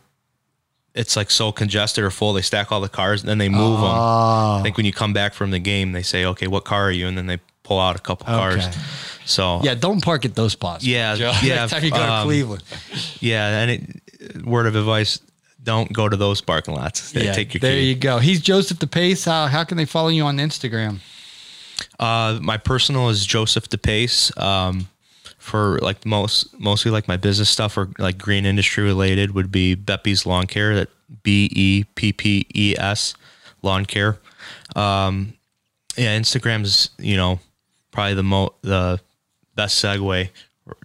it's 0.93 1.15
like 1.15 1.31
so 1.31 1.51
congested 1.51 2.03
or 2.03 2.11
full. 2.11 2.33
They 2.33 2.41
stack 2.41 2.71
all 2.71 2.81
the 2.81 2.89
cars 2.89 3.21
and 3.21 3.29
then 3.29 3.37
they 3.37 3.49
move 3.49 3.79
them. 3.79 3.89
Oh, 3.89 4.57
I 4.57 4.61
think 4.63 4.77
when 4.77 4.85
you 4.85 4.93
come 4.93 5.13
back 5.13 5.33
from 5.33 5.51
the 5.51 5.59
game, 5.59 5.91
they 5.93 6.01
say, 6.03 6.25
okay, 6.25 6.47
what 6.47 6.65
car 6.65 6.83
are 6.85 6.91
you? 6.91 7.07
And 7.07 7.17
then 7.17 7.25
they 7.27 7.39
pull 7.63 7.79
out 7.79 7.95
a 7.95 7.99
couple 7.99 8.25
cars. 8.27 8.65
So 9.25 9.59
yeah. 9.63 9.75
Don't 9.75 10.01
park 10.03 10.23
at 10.25 10.35
those 10.35 10.51
spots. 10.53 10.85
Yeah, 10.85 11.15
Joe. 11.17 11.33
yeah, 11.41 11.55
Next 11.55 11.71
time 11.71 11.83
you 11.83 11.91
go 11.91 11.97
to 11.97 12.11
um, 12.11 12.25
Cleveland. 12.27 12.63
yeah. 13.21 13.59
And 13.61 13.71
it, 13.71 14.45
word 14.45 14.67
of 14.67 14.75
advice: 14.75 15.19
don't 15.65 15.91
go 15.91 16.07
to 16.07 16.15
those 16.15 16.39
parking 16.39 16.73
lots. 16.75 17.11
They 17.11 17.25
Yeah, 17.25 17.33
take 17.33 17.53
your 17.53 17.59
there 17.59 17.73
key. 17.75 17.89
you 17.89 17.95
go. 17.95 18.19
He's 18.19 18.39
Joseph 18.39 18.79
DePace. 18.79 19.25
How 19.25 19.47
how 19.47 19.63
can 19.65 19.75
they 19.77 19.85
follow 19.85 20.07
you 20.09 20.23
on 20.23 20.37
Instagram? 20.37 20.99
Uh, 21.99 22.39
my 22.41 22.55
personal 22.57 23.09
is 23.09 23.25
Joseph 23.25 23.69
DePace. 23.69 24.31
Um, 24.41 24.87
for 25.37 25.77
like 25.79 26.05
most, 26.07 26.57
mostly 26.59 26.89
like 26.89 27.07
my 27.07 27.17
business 27.17 27.49
stuff 27.51 27.77
or 27.77 27.89
like 27.99 28.17
green 28.17 28.45
industry 28.47 28.83
related 28.83 29.35
would 29.35 29.51
be 29.51 29.75
Beppe's 29.75 30.25
Lawn 30.25 30.47
Care. 30.47 30.73
That 30.75 30.89
B 31.23 31.49
E 31.51 31.83
P 31.95 32.13
P 32.13 32.47
E 32.55 32.75
S 32.77 33.13
Lawn 33.61 33.85
Care. 33.85 34.17
Um, 34.75 35.33
yeah, 35.97 36.17
Instagram's 36.17 36.89
you 36.97 37.15
know 37.17 37.39
probably 37.91 38.15
the 38.15 38.23
mo 38.23 38.53
the 38.61 38.99
best 39.55 39.83
segue 39.83 40.29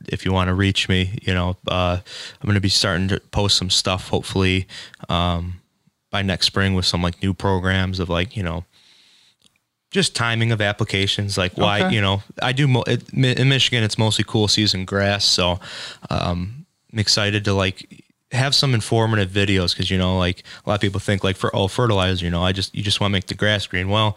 if 0.09 0.25
you 0.25 0.33
want 0.33 0.49
to 0.49 0.55
reach 0.55 0.89
me. 0.89 1.19
You 1.23 1.35
know, 1.35 1.57
uh, 1.69 1.99
I'm 2.03 2.47
going 2.47 2.55
to 2.55 2.61
be 2.61 2.69
starting 2.69 3.09
to 3.09 3.21
post 3.31 3.57
some 3.57 3.71
stuff 3.71 4.09
hopefully 4.09 4.67
um, 5.09 5.61
by 6.11 6.23
next 6.23 6.47
spring 6.47 6.75
with 6.75 6.85
some 6.87 7.03
like 7.03 7.23
new 7.23 7.33
programs 7.35 8.01
of 8.01 8.09
like 8.09 8.37
you 8.37 8.43
know 8.43 8.65
just 9.91 10.15
timing 10.15 10.53
of 10.53 10.61
applications 10.61 11.37
like 11.37 11.57
why 11.59 11.83
Okay. 11.83 11.95
you 11.97 12.01
know 12.01 12.23
i 12.41 12.53
do 12.53 12.69
mo- 12.69 12.85
it, 12.87 13.03
in 13.13 13.49
michigan 13.49 13.83
it's 13.83 13.99
mostly 13.99 14.25
cool 14.25 14.47
season 14.47 14.85
grass 14.85 15.25
so 15.25 15.59
um 16.11 16.65
i'm 16.93 16.99
excited 17.01 17.45
to 17.45 17.53
like 17.55 18.05
have 18.31 18.55
some 18.55 18.73
informative 18.73 19.31
videos 19.31 19.73
because 19.73 19.91
you 19.91 19.99
know 19.99 20.17
like 20.17 20.45
a 20.65 20.69
lot 20.69 20.77
of 20.77 20.81
people 20.81 21.01
think 21.01 21.25
like 21.25 21.37
for 21.37 21.55
oh 21.57 21.67
fertilizer 21.67 22.25
you 22.25 22.31
know 22.31 22.45
i 22.45 22.53
just 22.53 22.73
you 22.73 22.85
just 22.85 23.01
want 23.01 23.11
to 23.11 23.13
make 23.13 23.27
the 23.27 23.35
grass 23.35 23.67
green 23.67 23.89
well 23.89 24.17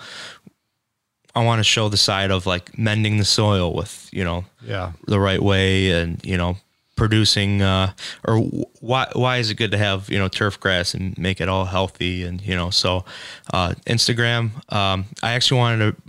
i 1.36 1.44
want 1.44 1.60
to 1.60 1.64
show 1.64 1.90
the 1.90 1.98
side 1.98 2.32
of 2.32 2.46
like 2.46 2.78
mending 2.78 3.18
the 3.18 3.26
soil 3.26 3.74
with 3.74 4.10
you 4.12 4.24
know 4.24 4.46
Yeah. 4.62 4.92
the 5.08 5.20
right 5.20 5.42
way 5.42 5.92
and 5.92 6.24
you 6.26 6.38
know 6.38 6.58
producing 6.96 7.62
uh 7.62 7.92
or 8.24 8.38
why 8.80 9.08
why 9.14 9.38
is 9.38 9.50
it 9.50 9.56
good 9.56 9.72
to 9.72 9.78
have 9.78 10.10
you 10.12 10.20
know 10.20 10.28
turf 10.28 10.60
grass 10.60 10.94
and 10.94 11.18
make 11.18 11.42
it 11.42 11.50
all 11.50 11.66
healthy 11.66 12.24
and 12.24 12.40
you 12.42 12.56
know 12.56 12.70
so 12.70 13.04
uh 13.52 13.74
instagram 13.88 14.52
um 14.72 15.06
i 15.24 15.32
actually 15.34 15.58
wanted 15.58 15.80
to 15.96 16.02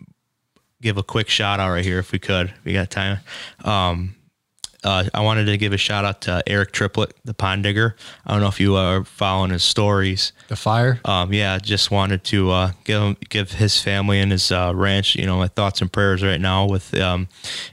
give 0.82 0.98
a 0.98 1.02
quick 1.02 1.28
shout 1.30 1.58
out 1.58 1.70
right 1.70 1.84
here 1.84 1.98
if 1.98 2.12
we 2.12 2.18
could 2.18 2.48
if 2.48 2.64
we 2.66 2.74
got 2.74 2.90
time 2.90 3.18
um 3.64 4.14
uh, 4.84 5.04
I 5.14 5.22
wanted 5.22 5.46
to 5.46 5.56
give 5.56 5.72
a 5.72 5.78
shout 5.78 6.04
out 6.04 6.20
to 6.22 6.42
Eric 6.46 6.72
Triplett, 6.72 7.14
the 7.24 7.34
pond 7.34 7.62
digger. 7.62 7.96
I 8.26 8.32
don't 8.32 8.40
know 8.40 8.48
if 8.48 8.60
you 8.60 8.76
are 8.76 9.04
following 9.04 9.50
his 9.50 9.64
stories. 9.64 10.32
The 10.48 10.56
fire. 10.56 11.00
Um, 11.04 11.32
yeah, 11.32 11.58
just 11.58 11.90
wanted 11.90 12.22
to 12.24 12.50
uh, 12.50 12.72
give 12.84 13.00
him, 13.02 13.16
give 13.28 13.52
his 13.52 13.80
family 13.80 14.20
and 14.20 14.30
his 14.30 14.52
uh, 14.52 14.72
ranch, 14.74 15.16
you 15.16 15.26
know, 15.26 15.38
my 15.38 15.48
thoughts 15.48 15.80
and 15.80 15.90
prayers 15.90 16.22
right 16.22 16.40
now 16.40 16.66
with 16.66 16.94
um, 17.00 17.28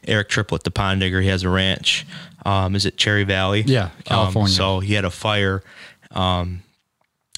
Eric 0.08 0.30
Triplett, 0.30 0.64
the 0.64 0.72
pond 0.72 1.02
digger. 1.02 1.22
He 1.22 1.28
has 1.28 1.44
a 1.44 1.50
ranch. 1.50 2.06
Um, 2.46 2.76
is 2.76 2.86
it 2.86 2.98
Cherry 2.98 3.24
Valley? 3.24 3.62
Yeah, 3.62 3.90
California. 4.06 4.52
Um, 4.52 4.56
so 4.56 4.80
he 4.80 4.94
had 4.94 5.06
a 5.06 5.12
fire, 5.12 5.64
um, 6.12 6.64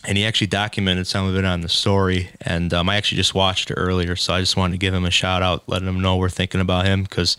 and 0.05 0.17
he 0.17 0.25
actually 0.25 0.47
documented 0.47 1.07
some 1.07 1.25
of 1.27 1.35
it 1.35 1.45
on 1.45 1.61
the 1.61 1.69
story. 1.69 2.29
And 2.41 2.73
um, 2.73 2.89
I 2.89 2.95
actually 2.97 3.17
just 3.17 3.33
watched 3.33 3.71
it 3.71 3.75
earlier, 3.75 4.15
so 4.15 4.33
I 4.33 4.39
just 4.41 4.57
wanted 4.57 4.73
to 4.73 4.77
give 4.77 4.93
him 4.93 5.05
a 5.05 5.11
shout 5.11 5.41
out, 5.41 5.63
letting 5.67 5.87
him 5.87 6.01
know 6.01 6.17
we're 6.17 6.29
thinking 6.29 6.59
about 6.61 6.85
him 6.85 7.03
because 7.03 7.37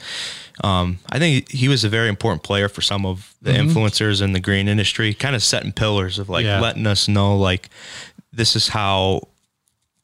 um, 0.62 0.98
I 1.10 1.18
think 1.18 1.50
he 1.50 1.68
was 1.68 1.84
a 1.84 1.88
very 1.88 2.08
important 2.08 2.42
player 2.42 2.68
for 2.68 2.80
some 2.80 3.04
of 3.04 3.34
the 3.42 3.50
influencers 3.52 4.22
in 4.22 4.32
the 4.32 4.40
green 4.40 4.68
industry, 4.68 5.12
kind 5.14 5.34
of 5.36 5.42
setting 5.42 5.72
pillars 5.72 6.18
of 6.18 6.28
like 6.28 6.44
Yeah. 6.44 6.60
letting 6.60 6.86
us 6.86 7.08
know 7.08 7.36
like 7.36 7.68
this 8.32 8.56
is 8.56 8.68
how 8.68 9.28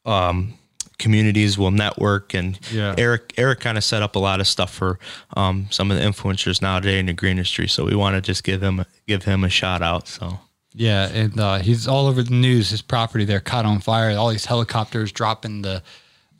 um, 0.05 0.53
communities 0.99 1.57
will 1.57 1.71
network. 1.71 2.33
And 2.33 2.59
Yeah. 2.71 2.93
Eric 2.97 3.33
Eric 3.37 3.59
kind 3.59 3.77
of 3.77 3.83
set 3.83 4.01
up 4.03 4.15
a 4.15 4.19
lot 4.19 4.39
of 4.39 4.47
stuff 4.47 4.73
for 4.73 4.99
um, 5.35 5.67
some 5.71 5.89
of 5.91 5.97
the 5.97 6.03
influencers 6.03 6.61
nowadays 6.61 6.99
in 6.99 7.05
the 7.07 7.13
green 7.13 7.31
industry. 7.31 7.67
So 7.67 7.85
we 7.85 7.95
want 7.95 8.15
to 8.15 8.21
just 8.21 8.43
give 8.43 8.61
him 8.61 8.85
give 9.07 9.23
him 9.23 9.43
a 9.43 9.49
shout 9.49 9.81
out. 9.81 10.07
So 10.07 10.39
Yeah, 10.73 11.07
and 11.09 11.39
uh, 11.39 11.57
he's 11.59 11.87
all 11.87 12.07
over 12.07 12.23
the 12.23 12.33
news. 12.33 12.69
His 12.69 12.81
property 12.81 13.25
there 13.25 13.39
caught 13.41 13.65
on 13.65 13.79
fire. 13.81 14.17
All 14.17 14.29
these 14.29 14.45
helicopters 14.45 15.11
dropping 15.11 15.61
the. 15.63 15.83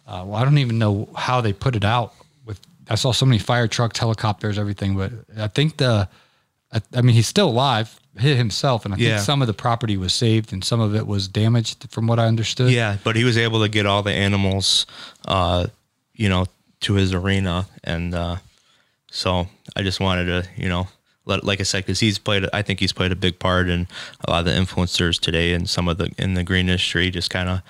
Uh, 0.07 0.23
well, 0.25 0.35
I 0.35 0.43
don't 0.45 0.57
even 0.57 0.77
know 0.79 1.09
how 1.15 1.41
they 1.41 1.53
put 1.53 1.75
it 1.75 1.83
out. 1.83 2.13
With 2.45 2.59
I 2.89 2.95
saw 2.95 3.11
so 3.11 3.25
many 3.25 3.39
fire 3.39 3.67
trucks, 3.67 3.99
helicopters, 3.99 4.57
everything. 4.57 4.95
But 4.95 5.11
I 5.37 5.47
think 5.47 5.77
the, 5.77 6.07
I, 6.71 6.81
I 6.95 7.01
mean, 7.01 7.15
he's 7.15 7.27
still 7.27 7.49
alive, 7.49 7.99
hit 8.17 8.37
himself, 8.37 8.85
and 8.85 8.93
I 8.93 8.97
Yeah. 8.97 9.15
think 9.17 9.25
some 9.25 9.41
of 9.41 9.47
the 9.47 9.53
property 9.53 9.97
was 9.97 10.13
saved 10.13 10.53
and 10.53 10.63
some 10.63 10.79
of 10.79 10.95
it 10.95 11.07
was 11.07 11.27
damaged, 11.27 11.87
from 11.89 12.07
what 12.07 12.17
I 12.19 12.27
understood. 12.27 12.71
yeah, 12.71 12.97
but 13.03 13.15
he 13.17 13.23
was 13.25 13.37
able 13.37 13.61
to 13.61 13.69
get 13.69 13.85
all 13.85 14.01
the 14.03 14.11
animals, 14.13 14.85
uh, 15.27 15.67
you 16.15 16.29
know, 16.29 16.45
to 16.81 16.93
his 16.93 17.13
arena, 17.13 17.67
and 17.83 18.15
uh, 18.15 18.37
so 19.11 19.47
I 19.75 19.83
just 19.83 19.99
wanted 19.99 20.25
to, 20.25 20.47
you 20.57 20.69
know. 20.69 20.87
Like 21.25 21.59
I 21.59 21.63
said, 21.63 21.85
because 21.85 21.99
he's 21.99 22.17
played, 22.17 22.45
I 22.51 22.61
think 22.63 22.79
he's 22.79 22.93
played 22.93 23.11
a 23.11 23.15
big 23.15 23.37
part 23.39 23.69
in 23.69 23.87
a 24.27 24.31
lot 24.31 24.39
of 24.39 24.45
the 24.45 24.51
influencers 24.51 25.19
today, 25.19 25.53
and 25.53 25.69
some 25.69 25.87
of 25.87 25.97
the 25.97 26.11
in 26.17 26.33
the 26.33 26.43
green 26.43 26.67
industry, 26.67 27.09
just 27.11 27.29
kind 27.29 27.47
of 27.49 27.61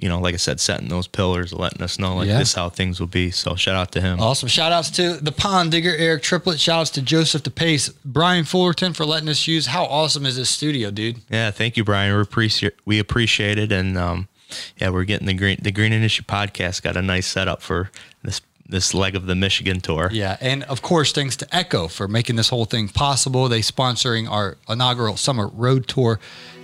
you 0.00 0.08
know, 0.08 0.20
like 0.20 0.32
I 0.32 0.36
said, 0.36 0.60
setting 0.60 0.86
those 0.88 1.08
pillars, 1.08 1.52
letting 1.52 1.82
us 1.82 1.98
know 1.98 2.14
like 2.14 2.28
Yeah. 2.28 2.38
this 2.38 2.50
is 2.50 2.54
how 2.54 2.68
things 2.68 3.00
will 3.00 3.08
be. 3.08 3.32
So 3.32 3.56
shout 3.56 3.74
out 3.74 3.90
to 3.92 4.00
him. 4.00 4.20
Awesome. 4.20 4.48
Shout 4.48 4.70
outs 4.70 4.90
to 4.92 5.14
the 5.14 5.32
Pond 5.32 5.72
Digger, 5.72 5.92
Eric 5.96 6.22
Triplett. 6.22 6.60
Shout 6.60 6.80
outs 6.82 6.90
to 6.90 7.02
Joseph 7.02 7.42
DePace, 7.42 7.92
Brian 8.04 8.44
Fullerton 8.44 8.92
for 8.92 9.04
letting 9.04 9.28
us 9.28 9.48
use. 9.48 9.66
How 9.66 9.84
awesome 9.86 10.24
is 10.24 10.36
this 10.36 10.50
studio, 10.50 10.92
dude? 10.92 11.16
Yeah, 11.28 11.50
thank 11.50 11.76
you, 11.76 11.82
Brian. 11.82 12.14
We 12.14 12.22
appreciate 12.22 12.74
we 12.84 13.00
appreciate 13.00 13.58
it, 13.58 13.72
and 13.72 13.98
um, 13.98 14.28
yeah, 14.76 14.90
we're 14.90 15.02
getting 15.02 15.26
the 15.26 15.34
green 15.34 15.58
the 15.62 15.72
Green 15.72 15.92
Industry 15.92 16.24
podcast 16.28 16.82
got 16.82 16.96
a 16.96 17.02
nice 17.02 17.26
setup 17.26 17.60
for 17.60 17.90
this 18.22 18.40
this 18.68 18.94
leg 18.94 19.16
of 19.16 19.26
the 19.26 19.34
Michigan 19.34 19.80
tour. 19.80 20.10
Yeah, 20.12 20.36
and 20.40 20.62
of 20.64 20.82
course, 20.82 21.12
thanks 21.12 21.36
to 21.36 21.56
Echo 21.56 21.88
for 21.88 22.06
making 22.06 22.36
this 22.36 22.48
whole 22.50 22.64
thing 22.64 22.88
possible. 22.88 23.48
They 23.48 23.60
sponsoring 23.60 24.30
our 24.30 24.56
inaugural 24.68 25.16
summer 25.16 25.48
road 25.48 25.88
tour, 25.88 26.20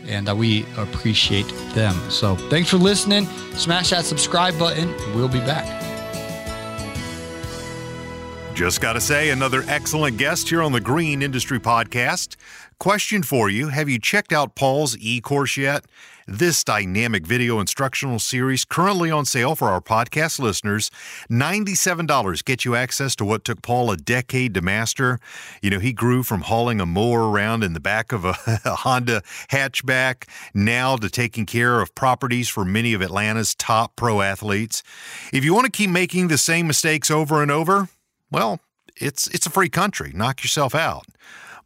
and 0.06 0.28
uh, 0.28 0.36
we 0.36 0.66
appreciate 0.76 1.48
them. 1.74 1.94
So 2.10 2.36
thanks 2.36 2.70
for 2.70 2.76
listening. 2.76 3.26
Smash 3.54 3.90
that 3.90 4.04
subscribe 4.04 4.58
button. 4.58 4.94
We'll 5.14 5.28
be 5.28 5.40
back. 5.40 5.82
Just 8.54 8.80
got 8.80 8.92
to 8.92 9.00
say, 9.00 9.30
another 9.30 9.64
excellent 9.66 10.16
guest 10.16 10.48
here 10.48 10.62
on 10.62 10.70
the 10.70 10.80
Green 10.80 11.22
Industry 11.22 11.58
Podcast. 11.58 12.36
Question 12.78 13.22
for 13.24 13.50
you 13.50 13.68
Have 13.68 13.88
you 13.88 13.98
checked 13.98 14.32
out 14.32 14.54
Paul's 14.54 14.96
e 14.98 15.20
course 15.20 15.56
yet? 15.56 15.84
This 16.26 16.64
dynamic 16.64 17.26
video 17.26 17.60
instructional 17.60 18.18
series 18.18 18.64
currently 18.64 19.10
on 19.10 19.26
sale 19.26 19.54
for 19.54 19.68
our 19.68 19.82
podcast 19.82 20.38
listeners. 20.38 20.90
$97 21.30 22.42
get 22.46 22.64
you 22.64 22.74
access 22.74 23.14
to 23.16 23.26
what 23.26 23.44
took 23.44 23.60
Paul 23.60 23.90
a 23.90 23.98
decade 23.98 24.54
to 24.54 24.62
master. 24.62 25.20
You 25.60 25.68
know, 25.68 25.80
he 25.80 25.92
grew 25.92 26.22
from 26.22 26.40
hauling 26.40 26.80
a 26.80 26.86
mower 26.86 27.30
around 27.30 27.62
in 27.62 27.74
the 27.74 27.80
back 27.80 28.10
of 28.10 28.24
a, 28.24 28.34
a 28.64 28.74
Honda 28.74 29.20
hatchback 29.50 30.26
now 30.54 30.96
to 30.96 31.10
taking 31.10 31.44
care 31.44 31.82
of 31.82 31.94
properties 31.94 32.48
for 32.48 32.64
many 32.64 32.94
of 32.94 33.02
Atlanta's 33.02 33.54
top 33.54 33.94
pro 33.94 34.22
athletes. 34.22 34.82
If 35.30 35.44
you 35.44 35.52
want 35.52 35.66
to 35.66 35.70
keep 35.70 35.90
making 35.90 36.28
the 36.28 36.38
same 36.38 36.66
mistakes 36.66 37.10
over 37.10 37.42
and 37.42 37.50
over, 37.50 37.90
well, 38.30 38.60
it's 38.96 39.26
it's 39.28 39.46
a 39.46 39.50
free 39.50 39.68
country. 39.68 40.12
Knock 40.14 40.42
yourself 40.42 40.74
out. 40.74 41.04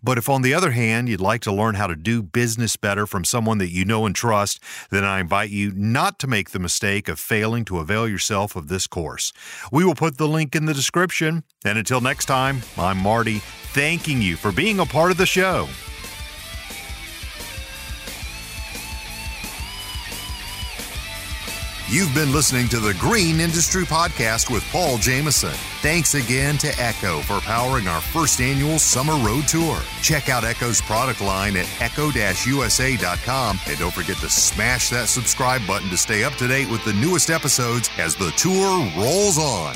But 0.03 0.19
if 0.19 0.29
on 0.29 0.43
the 0.43 0.55
other 0.55 0.71
hand 0.71 1.09
you'd 1.09 1.21
like 1.21 1.41
to 1.43 1.53
learn 1.53 1.75
how 1.75 1.87
to 1.87 1.97
do 1.97 2.23
business 2.23 2.77
better 2.77 3.07
from 3.07 3.25
someone 3.25 3.59
that 3.59 3.71
you 3.71 3.85
know 3.85 4.07
and 4.07 4.15
trust, 4.15 4.63
then 4.91 5.05
I 5.05 5.21
invite 5.21 5.51
you 5.51 5.73
not 5.75 6.19
to 6.21 6.27
make 6.27 6.51
the 6.51 6.59
mistake 6.59 7.09
of 7.09 7.19
failing 7.19 7.65
to 7.67 7.79
avail 7.79 8.09
yourself 8.09 8.57
of 8.57 8.69
this 8.69 8.87
course. 8.87 9.33
We 9.73 9.85
will 9.85 9.95
put 9.95 10.19
the 10.19 10.29
link 10.29 10.55
in 10.55 10.67
the 10.67 10.75
description. 10.75 11.45
And 11.65 11.79
until 11.79 12.01
next 12.01 12.27
time, 12.27 12.63
I'm 12.77 12.99
Marty, 12.99 13.39
thanking 13.73 14.23
you 14.23 14.37
for 14.37 14.53
being 14.53 14.81
a 14.81 14.87
part 14.87 15.11
of 15.11 15.17
the 15.17 15.27
show. 15.27 15.69
You've 21.91 22.15
been 22.15 22.33
listening 22.33 22.69
to 22.69 22.81
the 22.81 22.93
Green 22.93 23.41
Industry 23.41 23.85
Podcast 23.85 24.51
with 24.51 24.63
Paul 24.71 24.99
Jameson. 24.99 25.55
Thanks 25.81 26.13
again 26.13 26.59
to 26.59 26.69
Echo 26.79 27.21
for 27.21 27.41
powering 27.41 27.89
our 27.89 28.03
first 28.03 28.43
annual 28.43 28.79
summer 28.79 29.15
road 29.27 29.49
tour. 29.49 29.81
Check 30.03 30.29
out 30.29 30.45
Echo's 30.45 30.83
product 30.83 31.23
line 31.23 31.57
at 31.57 31.67
echo-usa.com 31.81 33.59
and 33.67 33.79
don't 33.79 33.95
forget 33.95 34.19
to 34.19 34.29
smash 34.29 34.91
that 34.91 35.09
subscribe 35.09 35.67
button 35.67 35.89
to 35.89 35.97
stay 35.97 36.25
up 36.25 36.35
to 36.35 36.47
date 36.47 36.71
with 36.71 36.85
the 36.85 36.93
newest 36.93 37.31
episodes 37.31 37.89
as 37.97 38.15
the 38.15 38.33
tour 38.33 38.87
rolls 38.95 39.39
on. 39.39 39.75